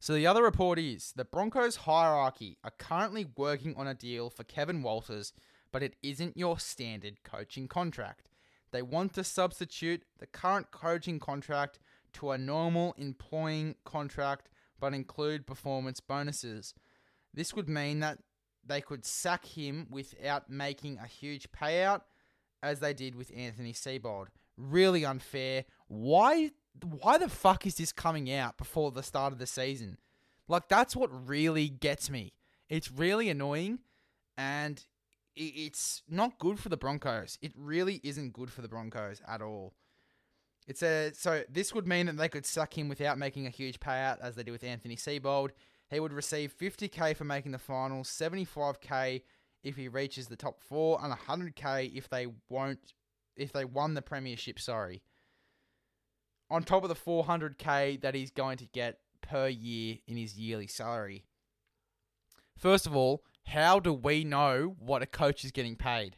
So 0.01 0.15
the 0.15 0.27
other 0.27 0.43
report 0.43 0.79
is 0.79 1.13
the 1.15 1.25
Broncos 1.25 1.77
hierarchy 1.77 2.59
are 2.65 2.73
currently 2.79 3.27
working 3.37 3.75
on 3.77 3.87
a 3.87 3.95
deal 3.95 4.31
for 4.31 4.45
Kevin 4.45 4.83
Walters, 4.83 5.33
but 5.73 5.83
it 5.83 5.97
isn't 6.03 6.37
your 6.37 6.59
standard 6.59 7.23
coaching 7.23 7.69
contract. 7.69 8.29
They 8.77 8.83
want 8.83 9.15
to 9.15 9.25
substitute 9.25 10.03
the 10.19 10.27
current 10.27 10.71
coaching 10.71 11.19
contract 11.19 11.79
to 12.13 12.33
a 12.33 12.37
normal 12.37 12.95
employing 12.99 13.77
contract 13.87 14.51
but 14.79 14.93
include 14.93 15.47
performance 15.47 15.99
bonuses. 15.99 16.75
This 17.33 17.55
would 17.55 17.71
mean 17.71 18.01
that 18.01 18.19
they 18.63 18.83
could 18.83 19.07
sack 19.07 19.47
him 19.47 19.87
without 19.91 20.51
making 20.51 20.99
a 20.99 21.07
huge 21.07 21.51
payout, 21.53 22.03
as 22.63 22.81
they 22.81 22.93
did 22.93 23.15
with 23.15 23.33
Anthony 23.35 23.73
Seibold. 23.73 24.27
really 24.59 25.07
unfair. 25.07 25.65
Why 25.89 26.51
why 26.83 27.17
the 27.17 27.31
fuck 27.31 27.65
is 27.67 27.77
this 27.77 27.93
coming 27.93 28.31
out 28.31 28.59
before 28.59 28.91
the 28.91 29.03
start 29.03 29.33
of 29.33 29.39
the 29.39 29.47
season? 29.47 29.97
Like 30.49 30.69
that's 30.69 30.95
what 30.95 31.27
really 31.27 31.71
gets 31.71 32.11
me. 32.11 32.35
It's 32.69 32.93
really 32.93 33.31
annoying 33.31 33.79
and 34.37 34.85
it's 35.37 36.03
not 36.09 36.39
good 36.39 36.59
for 36.59 36.69
the 36.69 36.77
Broncos. 36.77 37.39
It 37.43 37.53
really 37.57 38.01
isn't 38.03 38.33
good 38.33 38.51
for 38.51 38.63
the 38.63 38.69
Broncos 38.69 39.21
at 39.29 39.43
all. 39.43 39.75
It's 40.67 40.83
a 40.83 41.13
so 41.15 41.45
this 41.49 41.75
would 41.75 41.87
mean 41.87 42.07
that 42.07 42.17
they 42.17 42.29
could 42.29 42.47
suck 42.47 42.77
him 42.77 42.89
without 42.89 43.19
making 43.19 43.47
a 43.47 43.51
huge 43.51 43.79
payout 43.79 44.21
as 44.21 44.35
they 44.35 44.43
do 44.43 44.53
with 44.53 44.65
Anthony 44.65 44.97
Seibold. 44.97 45.51
He 45.91 46.01
would 46.01 46.13
receive 46.13 46.53
50k 46.59 47.17
for 47.17 47.25
making 47.25 47.53
the 47.53 47.59
finals, 47.59 48.09
75k 48.09 49.23
if 49.63 49.77
he 49.77 49.89
reaches 49.89 50.27
the 50.27 50.37
top 50.37 50.61
4 50.61 51.01
and 51.03 51.13
100k 51.13 51.95
if 51.95 52.09
they 52.09 52.27
won't 52.49 52.93
if 53.37 53.53
they 53.53 53.65
won 53.65 53.95
the 53.95 54.03
premiership, 54.03 54.59
sorry. 54.59 55.03
On 56.51 56.63
top 56.63 56.83
of 56.83 56.89
the 56.89 56.95
400k 56.95 58.01
that 58.01 58.15
he's 58.15 58.31
going 58.31 58.57
to 58.59 58.67
get 58.67 58.99
per 59.21 59.49
year 59.49 59.99
in 60.07 60.17
his 60.17 60.39
yearly 60.39 60.67
salary. 60.67 61.25
First 62.57 62.87
of 62.87 62.97
all, 62.97 63.23
how 63.47 63.79
do 63.79 63.93
we 63.93 64.25
know 64.25 64.77
what 64.79 65.03
a 65.03 65.07
coach 65.07 65.45
is 65.45 65.53
getting 65.53 65.77
paid? 65.77 66.17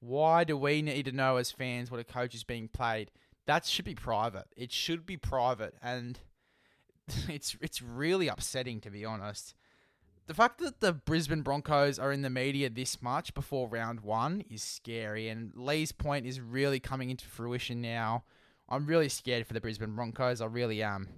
Why 0.00 0.44
do 0.44 0.56
we 0.56 0.82
need 0.82 1.04
to 1.04 1.12
know 1.12 1.36
as 1.36 1.50
fans 1.50 1.90
what 1.90 2.00
a 2.00 2.04
coach 2.04 2.34
is 2.34 2.44
being 2.44 2.68
paid? 2.68 3.10
That 3.46 3.64
should 3.64 3.84
be 3.84 3.94
private. 3.94 4.46
It 4.56 4.72
should 4.72 5.06
be 5.06 5.16
private, 5.16 5.74
and 5.82 6.18
it's 7.28 7.56
it's 7.60 7.80
really 7.80 8.28
upsetting 8.28 8.80
to 8.82 8.90
be 8.90 9.04
honest. 9.04 9.54
The 10.26 10.34
fact 10.34 10.58
that 10.58 10.80
the 10.80 10.92
Brisbane 10.92 11.40
Broncos 11.40 11.98
are 11.98 12.12
in 12.12 12.20
the 12.20 12.28
media 12.28 12.68
this 12.68 13.00
much 13.00 13.32
before 13.32 13.66
round 13.66 14.00
one 14.00 14.42
is 14.50 14.62
scary, 14.62 15.28
and 15.28 15.52
Lee's 15.54 15.92
point 15.92 16.26
is 16.26 16.40
really 16.40 16.80
coming 16.80 17.08
into 17.08 17.24
fruition 17.24 17.80
now. 17.80 18.24
I'm 18.68 18.84
really 18.84 19.08
scared 19.08 19.46
for 19.46 19.54
the 19.54 19.60
Brisbane 19.60 19.94
Broncos. 19.94 20.42
I 20.42 20.46
really 20.46 20.82
am. 20.82 21.08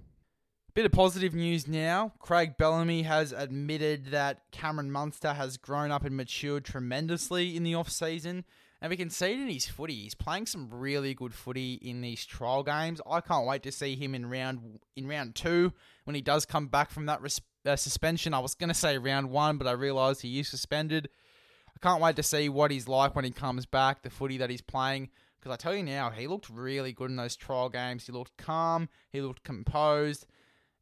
Bit 0.73 0.85
of 0.85 0.93
positive 0.93 1.33
news 1.33 1.67
now. 1.67 2.13
Craig 2.19 2.55
Bellamy 2.57 3.01
has 3.01 3.33
admitted 3.33 4.05
that 4.11 4.49
Cameron 4.51 4.89
Munster 4.89 5.33
has 5.33 5.57
grown 5.57 5.91
up 5.91 6.05
and 6.05 6.15
matured 6.15 6.63
tremendously 6.63 7.57
in 7.57 7.63
the 7.63 7.75
off 7.75 7.89
season, 7.89 8.45
and 8.81 8.89
we 8.89 8.95
can 8.95 9.09
see 9.09 9.33
it 9.33 9.39
in 9.41 9.49
his 9.49 9.65
footy. 9.65 9.95
He's 9.95 10.15
playing 10.15 10.45
some 10.45 10.69
really 10.71 11.13
good 11.13 11.33
footy 11.33 11.73
in 11.73 11.99
these 11.99 12.25
trial 12.25 12.63
games. 12.63 13.01
I 13.05 13.19
can't 13.19 13.45
wait 13.45 13.63
to 13.63 13.71
see 13.71 13.97
him 13.97 14.15
in 14.15 14.29
round 14.29 14.79
in 14.95 15.09
round 15.09 15.35
two 15.35 15.73
when 16.05 16.15
he 16.15 16.21
does 16.21 16.45
come 16.45 16.67
back 16.67 16.89
from 16.89 17.05
that 17.07 17.21
res- 17.21 17.41
uh, 17.65 17.75
suspension. 17.75 18.33
I 18.33 18.39
was 18.39 18.55
going 18.55 18.69
to 18.69 18.73
say 18.73 18.97
round 18.97 19.29
one, 19.29 19.57
but 19.57 19.67
I 19.67 19.71
realised 19.71 20.21
he 20.21 20.39
is 20.39 20.47
suspended. 20.47 21.09
I 21.67 21.79
can't 21.85 22.01
wait 22.01 22.15
to 22.15 22.23
see 22.23 22.47
what 22.47 22.71
he's 22.71 22.87
like 22.87 23.13
when 23.13 23.25
he 23.25 23.31
comes 23.31 23.65
back. 23.65 24.03
The 24.03 24.09
footy 24.09 24.37
that 24.37 24.49
he's 24.49 24.61
playing. 24.61 25.09
Because 25.37 25.53
I 25.53 25.57
tell 25.57 25.75
you 25.75 25.83
now, 25.83 26.11
he 26.11 26.27
looked 26.27 26.49
really 26.49 26.93
good 26.93 27.09
in 27.09 27.17
those 27.17 27.35
trial 27.35 27.67
games. 27.67 28.05
He 28.05 28.13
looked 28.13 28.37
calm. 28.37 28.87
He 29.09 29.19
looked 29.19 29.43
composed 29.43 30.27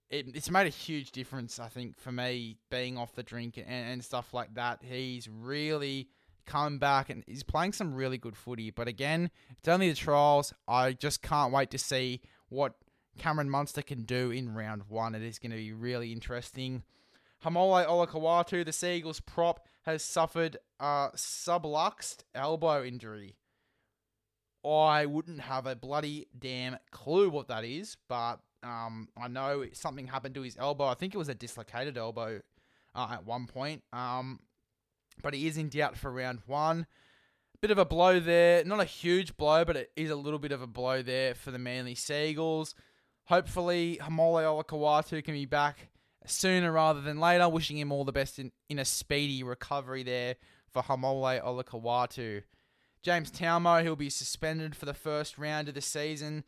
it, 0.10 0.28
it's 0.34 0.50
made 0.50 0.68
a 0.68 0.72
huge 0.72 1.12
difference, 1.12 1.60
I 1.60 1.68
think, 1.68 2.00
for 2.00 2.12
me 2.12 2.58
being 2.70 2.98
off 2.98 3.13
the 3.13 3.24
drink 3.24 3.58
and, 3.58 3.68
and 3.68 4.04
stuff 4.04 4.34
like 4.34 4.56
that. 4.56 4.80
He's 4.82 5.30
really 5.30 6.10
come 6.46 6.80
back 6.80 7.10
and 7.10 7.24
he's 7.28 7.44
playing 7.44 7.74
some 7.74 7.94
really 7.94 8.18
good 8.18 8.36
footy. 8.36 8.72
But 8.72 8.88
again, 8.88 9.30
it's 9.58 9.68
only 9.68 9.89
the 9.89 9.96
trials. 9.96 10.54
I 10.68 10.94
just 10.94 11.22
can't 11.22 11.54
wait 11.54 11.70
to 11.72 11.78
see 11.78 12.22
what 12.50 12.74
Cameron 13.18 13.50
Munster 13.50 13.84
can 13.84 14.04
do 14.04 14.32
in 14.32 14.56
round 14.56 14.84
one. 14.88 15.13
It 15.13 15.22
is 15.22 15.38
going 15.38 15.52
to 15.52 15.58
be 15.58 15.74
really 15.74 16.12
interesting. 16.12 16.84
Haumole 17.43 17.86
Olakau'atu, 17.88 18.65
the 18.65 18.74
Seagulls 18.74 19.19
prop, 19.22 19.65
has 19.84 20.04
suffered 20.04 20.58
a 20.80 21.10
subluxed 21.15 22.24
elbow 22.34 22.84
injury. 22.84 23.36
I 24.65 25.06
wouldn't 25.06 25.41
have 25.41 25.65
a 25.65 25.76
bloody 25.76 26.28
damn 26.38 26.78
clue 26.91 27.30
what 27.30 27.48
that 27.48 27.63
is, 27.63 27.95
but 28.10 28.39
um, 28.63 29.10
I 29.17 29.28
know 29.28 29.65
something 29.74 30.08
happened 30.08 30.36
to 30.36 30.41
his 30.41 30.58
elbow. 30.58 30.86
I 30.86 30.93
think 30.93 31.13
it 31.13 31.17
was 31.17 31.30
a 31.30 31.36
dislocated 31.36 31.98
elbow 31.98 32.41
uh, 32.95 33.08
at 33.12 33.26
one 33.26 33.48
point. 33.48 33.84
Um, 33.93 34.39
but 35.22 35.34
he 35.34 35.48
is 35.48 35.58
in 35.58 35.69
doubt 35.69 35.98
for 35.98 36.12
round 36.12 36.39
one. 36.45 36.86
Bit 37.62 37.72
of 37.72 37.78
a 37.78 37.86
blow 37.86 38.19
there. 38.19 38.63
Not 38.63 38.80
a 38.80 38.86
huge 38.86 39.36
blow, 39.36 39.65
but 39.65 39.76
it 39.76 39.91
is 39.95 40.10
a 40.10 40.15
little 40.15 40.39
bit 40.39 40.52
of 40.52 40.62
a 40.62 40.67
blow 40.67 41.02
there 41.02 41.36
for 41.36 41.52
the 41.52 41.60
Manly 41.60 41.95
Seagulls. 41.95 42.74
Hopefully, 43.26 44.00
Haumole 44.02 44.43
Olakau'atu 44.43 45.24
can 45.24 45.34
be 45.34 45.45
back 45.45 45.89
sooner 46.26 46.72
rather 46.72 47.02
than 47.02 47.19
later. 47.19 47.50
Wishing 47.50 47.78
him 47.78 47.91
all 47.91 48.06
the 48.06 48.12
best 48.12 48.39
in, 48.39 48.52
in 48.69 48.80
a 48.80 48.86
speedy 48.86 49.43
recovery 49.43 50.04
there 50.04 50.36
for 50.72 50.82
Haumole 50.82 51.43
Olakau'atu. 51.43 52.43
James 53.02 53.32
Tamou, 53.32 53.82
he'll 53.82 53.95
be 53.95 54.10
suspended 54.10 54.76
for 54.76 54.86
the 54.86 54.93
first 54.93 55.38
round 55.38 55.67
of 55.69 55.76
the 55.76 55.82
season 55.82 56.43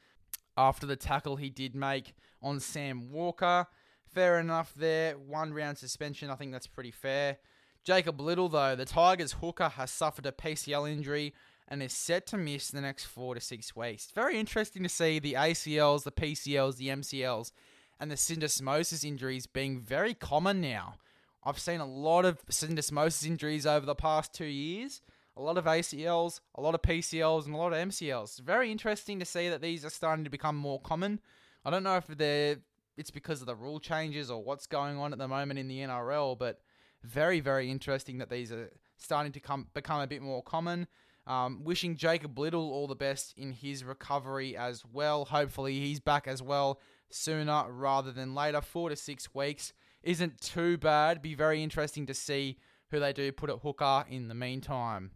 after 0.57 0.85
the 0.85 0.95
tackle 0.95 1.35
he 1.35 1.49
did 1.49 1.75
make 1.75 2.13
on 2.41 2.59
Sam 2.59 3.11
Walker. 3.11 3.67
Fair 4.13 4.39
enough 4.39 4.73
there. 4.75 5.17
One 5.17 5.53
round 5.53 5.77
suspension. 5.77 6.29
I 6.29 6.35
think 6.35 6.51
that's 6.51 6.67
pretty 6.67 6.91
fair. 6.91 7.37
Jacob 7.83 8.19
Liddle, 8.19 8.49
though, 8.49 8.75
the 8.75 8.85
Tigers 8.85 9.33
hooker 9.33 9.69
has 9.69 9.89
suffered 9.89 10.25
a 10.25 10.31
PCL 10.31 10.91
injury 10.91 11.33
and 11.67 11.81
is 11.81 11.93
set 11.93 12.27
to 12.27 12.37
miss 12.37 12.69
the 12.69 12.81
next 12.81 13.05
four 13.05 13.33
to 13.33 13.41
six 13.41 13.75
weeks. 13.75 14.11
very 14.13 14.37
interesting 14.37 14.83
to 14.83 14.89
see 14.89 15.19
the 15.19 15.33
ACLs, 15.33 16.03
the 16.03 16.11
PCLs, 16.11 16.75
the 16.75 16.89
MCLs, 16.89 17.51
and 17.99 18.11
the 18.11 18.15
syndesmosis 18.15 19.05
injuries 19.05 19.47
being 19.47 19.79
very 19.79 20.13
common 20.13 20.59
now. 20.59 20.95
I've 21.43 21.59
seen 21.59 21.79
a 21.79 21.85
lot 21.85 22.25
of 22.25 22.45
syndesmosis 22.47 23.25
injuries 23.25 23.65
over 23.65 23.85
the 23.85 23.95
past 23.95 24.33
two 24.33 24.45
years 24.45 25.01
a 25.37 25.41
lot 25.41 25.57
of 25.57 25.65
ACLs, 25.65 26.41
a 26.55 26.61
lot 26.61 26.75
of 26.75 26.81
PCLs, 26.81 27.45
and 27.45 27.53
a 27.53 27.57
lot 27.57 27.73
of 27.73 27.79
MCLs. 27.79 28.39
Very 28.39 28.71
interesting 28.71 29.19
to 29.19 29.25
see 29.25 29.49
that 29.49 29.61
these 29.61 29.85
are 29.85 29.89
starting 29.89 30.23
to 30.25 30.29
become 30.29 30.55
more 30.55 30.79
common. 30.81 31.19
I 31.63 31.69
don't 31.69 31.83
know 31.83 31.97
if 31.97 32.07
they're 32.07 32.57
it's 32.97 33.11
because 33.11 33.39
of 33.41 33.47
the 33.47 33.55
rule 33.55 33.79
changes 33.79 34.29
or 34.29 34.43
what's 34.43 34.67
going 34.67 34.97
on 34.97 35.13
at 35.13 35.19
the 35.19 35.27
moment 35.27 35.59
in 35.59 35.67
the 35.67 35.79
NRL, 35.79 36.37
but 36.37 36.59
very 37.03 37.39
very 37.39 37.71
interesting 37.71 38.17
that 38.19 38.29
these 38.29 38.51
are 38.51 38.71
starting 38.97 39.31
to 39.31 39.39
come 39.39 39.67
become 39.73 40.01
a 40.01 40.07
bit 40.07 40.21
more 40.21 40.43
common. 40.43 40.87
Um, 41.27 41.63
wishing 41.63 41.97
Jacob 41.97 42.37
Liddle 42.37 42.71
all 42.71 42.87
the 42.87 42.95
best 42.95 43.33
in 43.37 43.51
his 43.51 43.83
recovery 43.83 44.57
as 44.57 44.83
well. 44.91 45.25
Hopefully 45.25 45.79
he's 45.79 45.99
back 45.99 46.27
as 46.27 46.41
well 46.41 46.79
sooner 47.09 47.65
rather 47.69 48.11
than 48.11 48.33
later. 48.33 48.59
Four 48.59 48.89
to 48.89 48.95
six 48.95 49.33
weeks 49.33 49.71
isn't 50.03 50.41
too 50.41 50.77
bad. 50.77 51.21
Be 51.21 51.35
very 51.35 51.61
interesting 51.61 52.05
to 52.07 52.13
see 52.13 52.57
who 52.89 52.99
they 52.99 53.13
do 53.13 53.31
put 53.31 53.49
at 53.49 53.59
hooker 53.59 54.05
in 54.09 54.27
the 54.27 54.33
meantime. 54.35 55.11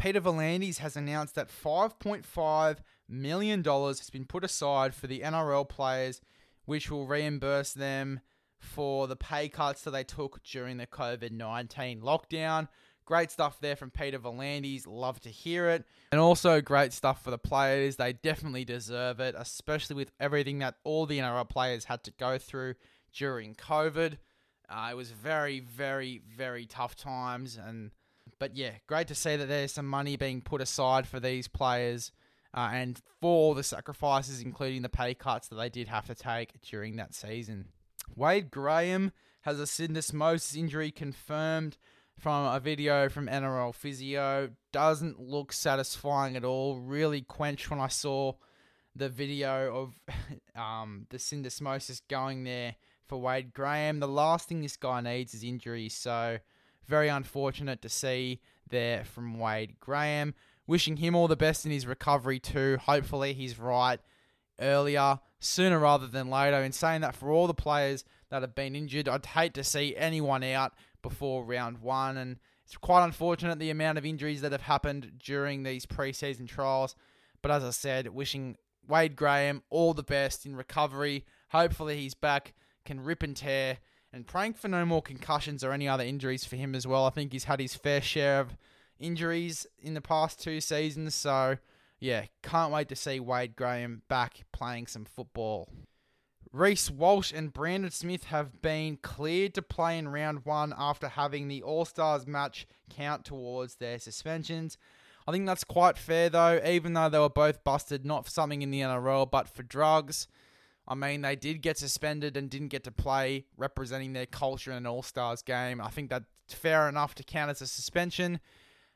Peter 0.00 0.20
V'landys 0.22 0.78
has 0.78 0.96
announced 0.96 1.34
that 1.34 1.50
$5.5 1.50 2.78
million 3.06 3.62
has 3.62 4.10
been 4.10 4.24
put 4.24 4.42
aside 4.42 4.94
for 4.94 5.06
the 5.06 5.20
NRL 5.20 5.68
players, 5.68 6.22
which 6.64 6.90
will 6.90 7.06
reimburse 7.06 7.74
them 7.74 8.20
for 8.56 9.06
the 9.06 9.16
pay 9.16 9.50
cuts 9.50 9.82
that 9.82 9.90
they 9.90 10.02
took 10.02 10.42
during 10.42 10.78
the 10.78 10.86
COVID 10.86 11.32
19 11.32 12.00
lockdown. 12.00 12.68
Great 13.04 13.30
stuff 13.30 13.60
there 13.60 13.76
from 13.76 13.90
Peter 13.90 14.18
V'landys. 14.18 14.86
Love 14.86 15.20
to 15.20 15.28
hear 15.28 15.68
it. 15.68 15.84
And 16.12 16.20
also 16.20 16.62
great 16.62 16.94
stuff 16.94 17.22
for 17.22 17.30
the 17.30 17.38
players. 17.38 17.96
They 17.96 18.14
definitely 18.14 18.64
deserve 18.64 19.20
it, 19.20 19.34
especially 19.36 19.96
with 19.96 20.12
everything 20.18 20.60
that 20.60 20.76
all 20.82 21.04
the 21.04 21.18
NRL 21.18 21.48
players 21.48 21.84
had 21.84 22.04
to 22.04 22.12
go 22.12 22.38
through 22.38 22.74
during 23.12 23.54
COVID. 23.54 24.16
Uh, 24.70 24.88
it 24.92 24.96
was 24.96 25.10
very, 25.10 25.60
very, 25.60 26.22
very 26.36 26.64
tough 26.64 26.96
times, 26.96 27.58
and 27.62 27.90
but 28.40 28.56
yeah, 28.56 28.72
great 28.88 29.06
to 29.08 29.14
see 29.14 29.36
that 29.36 29.46
there's 29.46 29.72
some 29.72 29.86
money 29.86 30.16
being 30.16 30.40
put 30.40 30.62
aside 30.62 31.06
for 31.06 31.20
these 31.20 31.46
players 31.46 32.10
uh, 32.54 32.70
and 32.72 33.00
for 33.20 33.54
the 33.54 33.62
sacrifices, 33.62 34.40
including 34.40 34.82
the 34.82 34.88
pay 34.88 35.14
cuts 35.14 35.46
that 35.48 35.56
they 35.56 35.68
did 35.68 35.86
have 35.86 36.06
to 36.06 36.14
take 36.14 36.60
during 36.62 36.96
that 36.96 37.14
season. 37.14 37.66
Wade 38.16 38.50
Graham 38.50 39.12
has 39.42 39.60
a 39.60 39.64
syndesmosis 39.64 40.56
injury 40.56 40.90
confirmed 40.90 41.76
from 42.18 42.46
a 42.46 42.58
video 42.58 43.10
from 43.10 43.28
NRL 43.28 43.74
Physio. 43.74 44.50
Doesn't 44.72 45.20
look 45.20 45.52
satisfying 45.52 46.34
at 46.34 46.44
all. 46.44 46.80
Really 46.80 47.20
quenched 47.20 47.70
when 47.70 47.78
I 47.78 47.88
saw 47.88 48.32
the 48.96 49.10
video 49.10 49.74
of 49.76 50.16
um, 50.60 51.06
the 51.10 51.18
syndesmosis 51.18 52.00
going 52.08 52.44
there 52.44 52.76
for 53.06 53.20
Wade 53.20 53.52
Graham. 53.52 54.00
The 54.00 54.08
last 54.08 54.48
thing 54.48 54.62
this 54.62 54.78
guy 54.78 55.02
needs 55.02 55.34
is 55.34 55.44
injury, 55.44 55.90
so 55.90 56.38
very 56.86 57.08
unfortunate 57.08 57.82
to 57.82 57.88
see 57.88 58.40
there 58.68 59.04
from 59.04 59.38
Wade 59.38 59.78
Graham. 59.80 60.34
Wishing 60.66 60.98
him 60.98 61.14
all 61.16 61.28
the 61.28 61.36
best 61.36 61.66
in 61.66 61.72
his 61.72 61.86
recovery 61.86 62.38
too. 62.38 62.78
Hopefully 62.82 63.32
he's 63.32 63.58
right 63.58 63.98
earlier, 64.60 65.18
sooner 65.40 65.78
rather 65.78 66.06
than 66.06 66.30
later. 66.30 66.62
In 66.62 66.72
saying 66.72 67.00
that, 67.00 67.16
for 67.16 67.30
all 67.30 67.46
the 67.46 67.54
players 67.54 68.04
that 68.30 68.42
have 68.42 68.54
been 68.54 68.76
injured, 68.76 69.08
I'd 69.08 69.26
hate 69.26 69.54
to 69.54 69.64
see 69.64 69.96
anyone 69.96 70.44
out 70.44 70.72
before 71.02 71.44
round 71.44 71.78
one. 71.78 72.16
And 72.16 72.38
it's 72.64 72.76
quite 72.76 73.04
unfortunate 73.04 73.58
the 73.58 73.70
amount 73.70 73.98
of 73.98 74.06
injuries 74.06 74.42
that 74.42 74.52
have 74.52 74.62
happened 74.62 75.12
during 75.18 75.62
these 75.62 75.86
preseason 75.86 76.46
trials. 76.46 76.94
But 77.42 77.50
as 77.50 77.64
I 77.64 77.70
said, 77.70 78.06
wishing 78.08 78.56
Wade 78.86 79.16
Graham 79.16 79.62
all 79.70 79.94
the 79.94 80.02
best 80.02 80.46
in 80.46 80.54
recovery. 80.54 81.24
Hopefully 81.50 81.98
he's 82.00 82.14
back, 82.14 82.54
can 82.84 83.00
rip 83.00 83.22
and 83.24 83.36
tear 83.36 83.78
and 84.12 84.26
praying 84.26 84.54
for 84.54 84.68
no 84.68 84.84
more 84.84 85.02
concussions 85.02 85.62
or 85.62 85.72
any 85.72 85.88
other 85.88 86.04
injuries 86.04 86.44
for 86.44 86.56
him 86.56 86.74
as 86.74 86.86
well. 86.86 87.04
I 87.04 87.10
think 87.10 87.32
he's 87.32 87.44
had 87.44 87.60
his 87.60 87.74
fair 87.74 88.00
share 88.00 88.40
of 88.40 88.56
injuries 88.98 89.66
in 89.80 89.94
the 89.94 90.00
past 90.00 90.42
two 90.42 90.60
seasons, 90.60 91.14
so 91.14 91.56
yeah, 91.98 92.24
can't 92.42 92.72
wait 92.72 92.88
to 92.88 92.96
see 92.96 93.20
Wade 93.20 93.56
Graham 93.56 94.02
back 94.08 94.44
playing 94.52 94.86
some 94.86 95.04
football. 95.04 95.68
Reece 96.52 96.90
Walsh 96.90 97.32
and 97.32 97.52
Brandon 97.52 97.92
Smith 97.92 98.24
have 98.24 98.60
been 98.60 98.96
cleared 98.96 99.54
to 99.54 99.62
play 99.62 99.96
in 99.96 100.08
round 100.08 100.44
one 100.44 100.74
after 100.76 101.08
having 101.08 101.46
the 101.46 101.62
All 101.62 101.84
Stars 101.84 102.26
match 102.26 102.66
count 102.88 103.24
towards 103.24 103.76
their 103.76 104.00
suspensions. 104.00 104.76
I 105.28 105.32
think 105.32 105.46
that's 105.46 105.62
quite 105.62 105.96
fair 105.96 106.28
though, 106.28 106.60
even 106.66 106.94
though 106.94 107.08
they 107.08 107.20
were 107.20 107.28
both 107.28 107.62
busted 107.62 108.04
not 108.04 108.24
for 108.24 108.30
something 108.30 108.62
in 108.62 108.72
the 108.72 108.80
NRL 108.80 109.30
but 109.30 109.48
for 109.48 109.62
drugs. 109.62 110.26
I 110.90 110.96
mean, 110.96 111.22
they 111.22 111.36
did 111.36 111.62
get 111.62 111.78
suspended 111.78 112.36
and 112.36 112.50
didn't 112.50 112.68
get 112.68 112.82
to 112.84 112.90
play 112.90 113.44
representing 113.56 114.12
their 114.12 114.26
culture 114.26 114.72
in 114.72 114.78
an 114.78 114.86
All 114.88 115.04
Stars 115.04 115.40
game. 115.40 115.80
I 115.80 115.88
think 115.88 116.10
that's 116.10 116.24
fair 116.48 116.88
enough 116.88 117.14
to 117.14 117.22
count 117.22 117.48
as 117.48 117.62
a 117.62 117.68
suspension. 117.68 118.40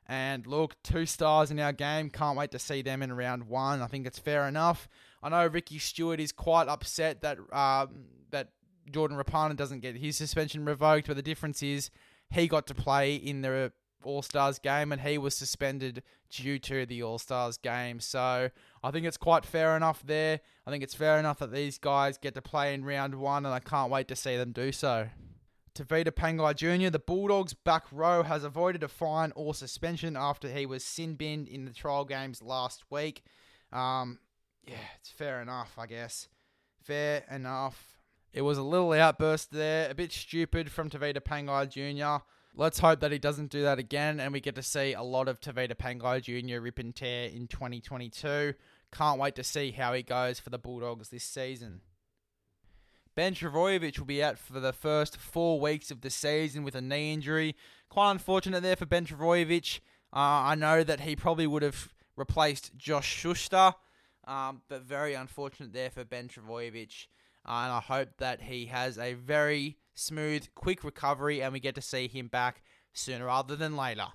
And 0.07 0.45
look, 0.45 0.75
two 0.83 1.07
stars 1.07 1.53
in 1.53 1.61
our 1.61 1.73
game. 1.73 2.11
Can't 2.11 2.37
wait 2.37 2.51
to 2.51 2.59
see 2.59 2.83
them 2.83 3.01
in 3.01 3.13
round 3.13 3.45
one. 3.45 3.81
I 3.81 3.87
think 3.87 4.09
it's 4.09 4.19
fair 4.19 4.49
enough. 4.49 4.89
I 5.23 5.29
know 5.29 5.47
Ricky 5.47 5.79
Stuart 5.79 6.19
is 6.19 6.33
quite 6.33 6.67
upset 6.67 7.23
that 7.23 7.39
um, 7.53 8.07
that 8.31 8.49
Jordan 8.91 9.17
Rapana 9.17 9.57
doesn't 9.57 9.81
get 9.81 9.97
his 9.97 10.17
suspension 10.17 10.65
revoked, 10.65 11.07
but 11.07 11.17
the 11.17 11.23
difference 11.23 11.63
is 11.63 11.91
he 12.29 12.49
got 12.49 12.67
to 12.67 12.75
play 12.75 13.15
in 13.15 13.43
the 13.43 13.73
All 14.07 14.23
Stars 14.23 14.59
game 14.59 14.93
and 14.93 15.01
he 15.01 15.19
was 15.19 15.35
suspended 15.37 16.03
due 16.31 16.59
to 16.61 16.87
the 16.87 17.03
All 17.03 17.19
Stars 17.19 17.57
game. 17.57 18.01
So 18.01 18.51
I 18.83 18.91
think 18.91 19.07
it's 19.07 19.17
quite 19.17 19.45
fair 19.45 19.77
enough 19.77 20.03
there. 20.05 20.41
I 20.67 20.71
think 20.71 20.83
it's 20.83 20.95
fair 20.95 21.19
enough 21.19 21.39
that 21.39 21.53
these 21.53 21.79
guys 21.79 22.19
get 22.19 22.35
to 22.35 22.43
play 22.43 22.75
in 22.75 22.85
round 22.85 23.15
one, 23.15 23.45
and 23.45 23.55
I 23.55 23.61
can't 23.61 23.91
wait 23.91 24.09
to 24.09 24.17
see 24.17 24.37
them 24.37 24.53
do 24.53 24.73
so. 24.73 25.09
Tevita 25.75 26.13
Pangai 26.13 26.55
Jr., 26.55 26.91
the 26.91 27.01
Bulldogs 27.01 27.53
back 27.53 27.85
row, 27.91 28.23
has 28.23 28.45
avoided 28.45 28.83
a 28.85 28.89
fine 28.89 29.33
or 29.35 29.55
suspension 29.55 30.17
after 30.17 30.49
he 30.49 30.67
was 30.67 30.85
sin 30.85 31.15
binned 31.15 31.49
in 31.49 31.65
the 31.65 31.73
trial 31.73 32.05
games 32.05 32.41
last 32.41 32.85
week. 32.91 33.25
Um, 33.73 34.21
yeah, 34.65 34.77
it's 35.01 35.11
fair 35.11 35.43
enough, 35.43 35.75
I 35.77 35.87
guess. 35.87 36.29
Fair 36.85 37.25
enough. 37.31 37.99
It 38.33 38.43
was 38.43 38.59
a 38.59 38.63
little 38.63 38.93
outburst 38.93 39.51
there, 39.53 39.91
a 39.91 39.95
bit 39.95 40.13
stupid 40.13 40.71
from 40.71 40.91
Tevita 40.91 41.21
Pangai 41.21 41.69
Jr. 41.69 42.25
Let's 42.57 42.79
hope 42.79 43.01
that 43.01 43.11
he 43.11 43.19
doesn't 43.19 43.51
do 43.51 43.63
that 43.63 43.81
again 43.81 44.21
and 44.21 44.33
we 44.33 44.39
get 44.39 44.55
to 44.55 44.63
see 44.63 44.93
a 44.93 45.03
lot 45.03 45.27
of 45.27 45.41
Tevita 45.41 45.75
Pangai 45.75 46.23
Jr. 46.23 46.61
rip 46.61 46.79
and 46.79 46.95
tear 46.95 47.29
in 47.29 47.49
2022. 47.49 48.55
Can't 48.93 49.19
wait 49.19 49.35
to 49.35 49.43
see 49.43 49.73
how 49.73 49.93
he 49.93 50.05
goes 50.05 50.39
for 50.39 50.51
the 50.51 50.59
Bulldogs 50.59 51.09
this 51.09 51.25
season. 51.25 51.81
Ben 53.17 53.35
Trbojevic 53.35 53.99
will 53.99 54.07
be 54.07 54.23
out 54.23 54.39
for 54.39 54.61
the 54.61 54.73
first 54.73 55.17
four 55.17 55.59
weeks 55.59 55.91
of 55.91 56.03
the 56.03 56.11
season 56.11 56.63
with 56.63 56.77
a 56.77 56.81
knee 56.81 57.13
injury. 57.13 57.57
Quite 57.89 58.13
unfortunate 58.13 58.63
there 58.63 58.77
for 58.77 58.87
Ben 58.87 59.05
Trbojevic. 59.05 59.81
Uh, 60.13 60.19
I 60.19 60.55
know 60.55 60.85
that 60.85 61.01
he 61.01 61.17
probably 61.17 61.49
would 61.49 61.63
have 61.63 61.93
replaced 62.17 62.77
Josh 62.77 63.09
Schuster, 63.09 63.73
um, 64.29 64.63
but 64.69 64.83
very 64.83 65.15
unfortunate 65.15 65.73
there 65.73 65.91
for 65.91 66.05
Ben 66.05 66.29
Trbojevic. 66.29 67.09
Uh, 67.45 67.51
and 67.51 67.73
I 67.73 67.81
hope 67.81 68.11
that 68.19 68.43
he 68.43 68.67
has 68.67 68.97
a 68.97 69.15
very 69.15 69.77
smooth, 69.95 70.49
quick 70.55 70.85
recovery 70.85 71.43
and 71.43 71.53
we 71.53 71.61
get 71.61 71.75
to 71.77 71.83
see 71.83 72.09
him 72.09 72.29
back 72.29 72.63
sooner 72.93 73.27
rather 73.27 73.57
than 73.57 73.77
later. 73.77 74.07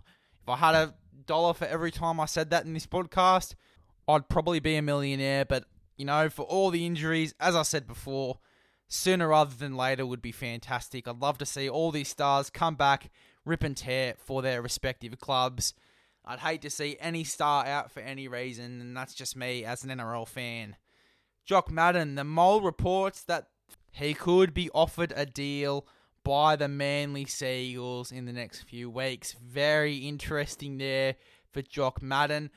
If 0.42 0.50
I 0.50 0.58
had 0.58 0.76
a 0.76 0.96
dollar 1.26 1.54
for 1.54 1.66
every 1.66 1.92
time 1.92 2.20
I 2.20 2.26
said 2.26 2.50
that 2.50 2.66
in 2.66 2.74
this 2.74 2.88
podcast, 2.88 3.56
I'd 4.08 4.30
probably 4.30 4.60
be 4.60 4.76
a 4.76 4.82
millionaire. 4.82 5.46
But, 5.46 5.66
you 5.98 6.06
know, 6.06 6.30
for 6.30 6.44
all 6.44 6.72
the 6.72 6.86
injuries, 6.86 7.34
as 7.40 7.56
I 7.56 7.64
said 7.64 7.88
before, 7.88 8.40
sooner 8.88 9.28
rather 9.28 9.56
than 9.56 9.76
later 9.76 10.06
would 10.06 10.22
be 10.22 10.32
fantastic. 10.32 11.08
I'd 11.08 11.22
love 11.22 11.38
to 11.40 11.46
see 11.46 11.70
all 11.70 11.92
these 11.92 12.10
stars 12.10 12.50
come 12.50 12.76
back, 12.76 13.12
rip 13.46 13.64
and 13.64 13.78
tear 13.78 14.16
for 14.18 14.42
their 14.42 14.62
respective 14.62 15.20
clubs. 15.20 15.74
I'd 16.26 16.40
hate 16.40 16.62
to 16.64 16.70
see 16.70 16.98
any 17.00 17.24
star 17.24 17.66
out 17.66 17.92
for 17.92 18.02
any 18.02 18.28
reason, 18.28 18.82
and 18.82 18.98
that's 18.98 19.14
just 19.14 19.36
me 19.36 19.64
as 19.64 19.84
an 19.84 19.90
NRL 19.90 20.28
fan. 20.28 20.76
Jock 21.46 21.72
Madden, 21.72 22.16
the 22.16 22.24
mole 22.24 22.62
reports 22.62 23.24
that 23.24 23.48
he 23.92 24.14
could 24.14 24.54
be 24.54 24.70
offered 24.74 25.14
a 25.16 25.26
deal 25.26 25.88
by 26.24 26.56
the 26.56 26.68
Manly 26.68 27.26
Seagulls 27.26 28.12
in 28.12 28.26
the 28.26 28.34
next 28.34 28.64
few 28.64 28.90
weeks. 28.90 29.34
Very 29.34 29.98
interesting 29.98 30.78
there 30.78 31.16
for 31.52 31.62
Jock 31.62 32.02
Madden. 32.02 32.52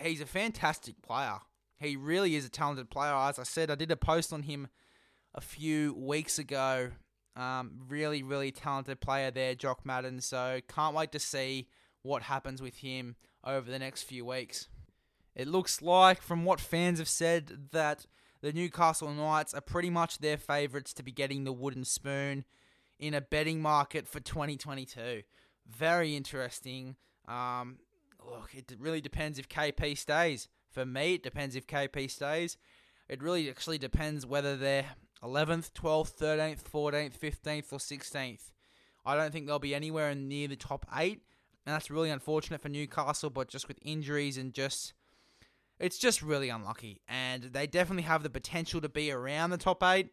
He's 0.00 0.20
a 0.20 0.26
fantastic 0.26 1.00
player. 1.02 1.38
He 1.78 1.96
really 1.96 2.36
is 2.36 2.46
a 2.46 2.50
talented 2.50 2.90
player. 2.90 3.14
As 3.14 3.38
I 3.38 3.42
said, 3.42 3.70
I 3.70 3.74
did 3.74 3.90
a 3.90 3.96
post 3.96 4.32
on 4.32 4.42
him 4.42 4.68
a 5.34 5.40
few 5.40 5.94
weeks 5.94 6.38
ago. 6.38 6.90
Um, 7.34 7.72
really, 7.88 8.22
really 8.22 8.52
talented 8.52 9.00
player 9.00 9.30
there, 9.30 9.54
Jock 9.54 9.84
Madden. 9.84 10.20
So 10.20 10.60
can't 10.68 10.94
wait 10.94 11.12
to 11.12 11.18
see 11.18 11.68
what 12.02 12.22
happens 12.22 12.60
with 12.60 12.78
him 12.78 13.16
over 13.44 13.70
the 13.70 13.78
next 13.78 14.02
few 14.02 14.24
weeks. 14.24 14.68
It 15.34 15.48
looks 15.48 15.80
like, 15.80 16.20
from 16.20 16.44
what 16.44 16.60
fans 16.60 16.98
have 16.98 17.08
said, 17.08 17.68
that 17.72 18.06
the 18.42 18.52
Newcastle 18.52 19.10
Knights 19.12 19.54
are 19.54 19.60
pretty 19.60 19.88
much 19.88 20.18
their 20.18 20.36
favourites 20.36 20.92
to 20.94 21.02
be 21.02 21.12
getting 21.12 21.44
the 21.44 21.52
wooden 21.52 21.84
spoon 21.84 22.44
in 22.98 23.14
a 23.14 23.20
betting 23.20 23.62
market 23.62 24.06
for 24.06 24.20
2022. 24.20 25.22
Very 25.66 26.16
interesting. 26.16 26.96
Um, 27.28 27.78
look, 28.24 28.50
it 28.54 28.72
really 28.78 29.00
depends 29.00 29.38
if 29.38 29.48
KP 29.48 29.96
stays. 29.96 30.48
For 30.70 30.84
me, 30.84 31.14
it 31.14 31.22
depends 31.22 31.54
if 31.54 31.66
KP 31.66 32.10
stays. 32.10 32.56
It 33.08 33.22
really 33.22 33.48
actually 33.48 33.78
depends 33.78 34.26
whether 34.26 34.56
they're 34.56 34.86
11th, 35.22 35.72
12th, 35.72 36.16
13th, 36.16 36.62
14th, 36.62 37.18
15th, 37.18 37.72
or 37.72 37.78
16th. 37.78 38.50
I 39.04 39.16
don't 39.16 39.32
think 39.32 39.46
they'll 39.46 39.58
be 39.58 39.74
anywhere 39.74 40.14
near 40.14 40.48
the 40.48 40.56
top 40.56 40.86
eight, 40.96 41.22
and 41.64 41.74
that's 41.74 41.90
really 41.90 42.10
unfortunate 42.10 42.60
for 42.60 42.68
Newcastle. 42.68 43.30
But 43.30 43.48
just 43.48 43.68
with 43.68 43.78
injuries 43.82 44.36
and 44.36 44.52
just, 44.52 44.94
it's 45.82 45.98
just 45.98 46.22
really 46.22 46.48
unlucky. 46.48 47.02
And 47.08 47.42
they 47.42 47.66
definitely 47.66 48.04
have 48.04 48.22
the 48.22 48.30
potential 48.30 48.80
to 48.80 48.88
be 48.88 49.10
around 49.10 49.50
the 49.50 49.58
top 49.58 49.82
eight. 49.82 50.10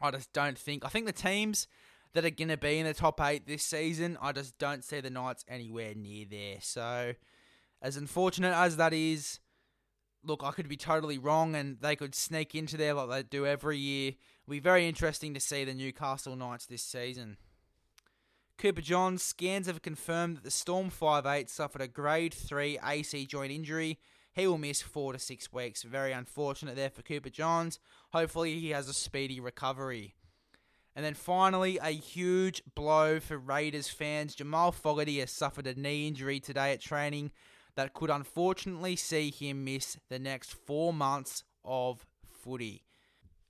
I 0.00 0.10
just 0.10 0.32
don't 0.32 0.58
think. 0.58 0.84
I 0.84 0.88
think 0.88 1.06
the 1.06 1.12
teams 1.12 1.68
that 2.12 2.24
are 2.24 2.30
going 2.30 2.48
to 2.48 2.56
be 2.56 2.78
in 2.78 2.86
the 2.86 2.92
top 2.92 3.20
eight 3.20 3.46
this 3.46 3.62
season, 3.62 4.18
I 4.20 4.32
just 4.32 4.58
don't 4.58 4.84
see 4.84 5.00
the 5.00 5.08
Knights 5.08 5.44
anywhere 5.48 5.94
near 5.94 6.26
there. 6.28 6.56
So, 6.60 7.14
as 7.80 7.96
unfortunate 7.96 8.54
as 8.54 8.76
that 8.76 8.92
is, 8.92 9.38
look, 10.24 10.42
I 10.42 10.50
could 10.50 10.68
be 10.68 10.76
totally 10.76 11.16
wrong 11.16 11.54
and 11.54 11.78
they 11.80 11.94
could 11.94 12.16
sneak 12.16 12.56
into 12.56 12.76
there 12.76 12.94
like 12.94 13.08
they 13.08 13.22
do 13.22 13.46
every 13.46 13.78
year. 13.78 14.12
It'll 14.44 14.50
be 14.50 14.60
very 14.60 14.88
interesting 14.88 15.32
to 15.34 15.40
see 15.40 15.64
the 15.64 15.74
Newcastle 15.74 16.34
Knights 16.34 16.66
this 16.66 16.82
season. 16.82 17.36
Cooper 18.58 18.82
Johns 18.82 19.22
scans 19.22 19.68
have 19.68 19.80
confirmed 19.80 20.38
that 20.38 20.44
the 20.44 20.50
Storm 20.50 20.90
5'8 20.90 21.48
suffered 21.48 21.82
a 21.82 21.88
grade 21.88 22.34
3 22.34 22.78
AC 22.84 23.26
joint 23.26 23.52
injury. 23.52 24.00
He 24.34 24.46
will 24.46 24.58
miss 24.58 24.80
four 24.80 25.12
to 25.12 25.18
six 25.18 25.52
weeks. 25.52 25.82
Very 25.82 26.12
unfortunate 26.12 26.76
there 26.76 26.90
for 26.90 27.02
Cooper 27.02 27.28
Johns. 27.28 27.78
Hopefully, 28.12 28.58
he 28.58 28.70
has 28.70 28.88
a 28.88 28.94
speedy 28.94 29.40
recovery. 29.40 30.14
And 30.94 31.04
then 31.04 31.14
finally, 31.14 31.78
a 31.82 31.90
huge 31.90 32.62
blow 32.74 33.20
for 33.20 33.38
Raiders 33.38 33.88
fans. 33.88 34.34
Jamal 34.34 34.72
Fogarty 34.72 35.20
has 35.20 35.30
suffered 35.30 35.66
a 35.66 35.78
knee 35.78 36.06
injury 36.06 36.40
today 36.40 36.72
at 36.72 36.80
training 36.80 37.30
that 37.76 37.94
could 37.94 38.10
unfortunately 38.10 38.96
see 38.96 39.30
him 39.30 39.64
miss 39.64 39.96
the 40.08 40.18
next 40.18 40.52
four 40.52 40.92
months 40.92 41.44
of 41.64 42.06
footy. 42.26 42.84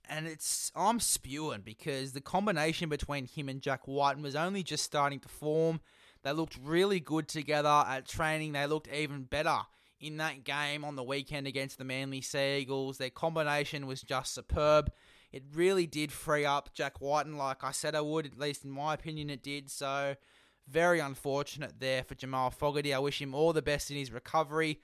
And 0.07 0.27
it's 0.27 0.71
I'm 0.75 0.99
spewing 0.99 1.61
because 1.63 2.11
the 2.11 2.21
combination 2.21 2.89
between 2.89 3.25
him 3.25 3.47
and 3.47 3.61
Jack 3.61 3.87
Wighton 3.87 4.21
was 4.21 4.35
only 4.35 4.63
just 4.63 4.83
starting 4.83 5.19
to 5.21 5.29
form. 5.29 5.79
They 6.23 6.31
looked 6.31 6.57
really 6.61 6.99
good 6.99 7.27
together 7.27 7.85
at 7.87 8.07
training. 8.07 8.51
They 8.53 8.65
looked 8.65 8.89
even 8.93 9.23
better 9.23 9.59
in 10.03 10.17
that 10.17 10.43
game 10.43 10.83
on 10.83 10.95
the 10.95 11.03
weekend 11.03 11.47
against 11.47 11.77
the 11.77 11.83
Manly 11.83 12.21
Seagulls. 12.21 12.97
Their 12.97 13.09
combination 13.09 13.87
was 13.87 14.01
just 14.01 14.33
superb. 14.33 14.91
It 15.31 15.43
really 15.53 15.87
did 15.87 16.11
free 16.11 16.45
up 16.45 16.73
Jack 16.73 17.01
Wighton, 17.01 17.37
like 17.37 17.63
I 17.63 17.71
said 17.71 17.95
I 17.95 18.01
would, 18.01 18.25
at 18.25 18.37
least 18.37 18.63
in 18.63 18.71
my 18.71 18.93
opinion, 18.93 19.29
it 19.29 19.41
did. 19.41 19.71
So 19.71 20.15
very 20.67 20.99
unfortunate 20.99 21.79
there 21.79 22.03
for 22.03 22.15
Jamal 22.15 22.51
Fogarty. 22.51 22.93
I 22.93 22.99
wish 22.99 23.21
him 23.21 23.33
all 23.33 23.53
the 23.53 23.61
best 23.61 23.89
in 23.89 23.97
his 23.97 24.11
recovery. 24.11 24.79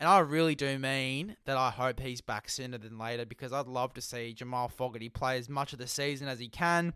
And 0.00 0.08
I 0.08 0.18
really 0.18 0.54
do 0.54 0.78
mean 0.78 1.36
that 1.44 1.56
I 1.56 1.70
hope 1.70 2.00
he's 2.00 2.20
back 2.20 2.48
sooner 2.48 2.78
than 2.78 2.98
later 2.98 3.24
because 3.24 3.52
I'd 3.52 3.66
love 3.66 3.92
to 3.94 4.00
see 4.00 4.32
Jamal 4.32 4.68
Fogarty 4.68 5.08
play 5.08 5.38
as 5.38 5.48
much 5.48 5.72
of 5.72 5.78
the 5.78 5.86
season 5.86 6.26
as 6.26 6.40
he 6.40 6.48
can. 6.48 6.94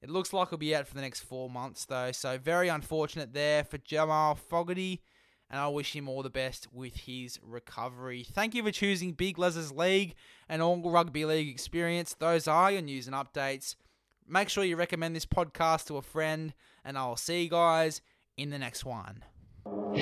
It 0.00 0.10
looks 0.10 0.32
like 0.32 0.48
he'll 0.48 0.58
be 0.58 0.74
out 0.74 0.88
for 0.88 0.94
the 0.94 1.02
next 1.02 1.20
four 1.20 1.48
months, 1.48 1.84
though. 1.84 2.10
So, 2.10 2.36
very 2.36 2.68
unfortunate 2.68 3.32
there 3.32 3.62
for 3.62 3.78
Jamal 3.78 4.34
Fogarty. 4.34 5.02
And 5.52 5.60
I 5.60 5.68
wish 5.68 5.94
him 5.94 6.08
all 6.08 6.22
the 6.22 6.30
best 6.30 6.66
with 6.72 6.96
his 6.96 7.38
recovery. 7.42 8.24
Thank 8.24 8.54
you 8.54 8.62
for 8.62 8.70
choosing 8.70 9.12
Big 9.12 9.38
Les's 9.38 9.70
League 9.70 10.14
and 10.48 10.62
all 10.62 10.80
rugby 10.90 11.26
league 11.26 11.50
experience. 11.50 12.14
Those 12.18 12.48
are 12.48 12.72
your 12.72 12.80
news 12.80 13.06
and 13.06 13.14
updates. 13.14 13.76
Make 14.26 14.48
sure 14.48 14.64
you 14.64 14.76
recommend 14.76 15.14
this 15.14 15.26
podcast 15.26 15.88
to 15.88 15.98
a 15.98 16.02
friend, 16.02 16.54
and 16.86 16.96
I'll 16.96 17.16
see 17.16 17.42
you 17.42 17.50
guys 17.50 18.00
in 18.38 18.48
the 18.48 18.58
next 18.58 18.86
one. 18.86 19.24
One. 19.64 19.98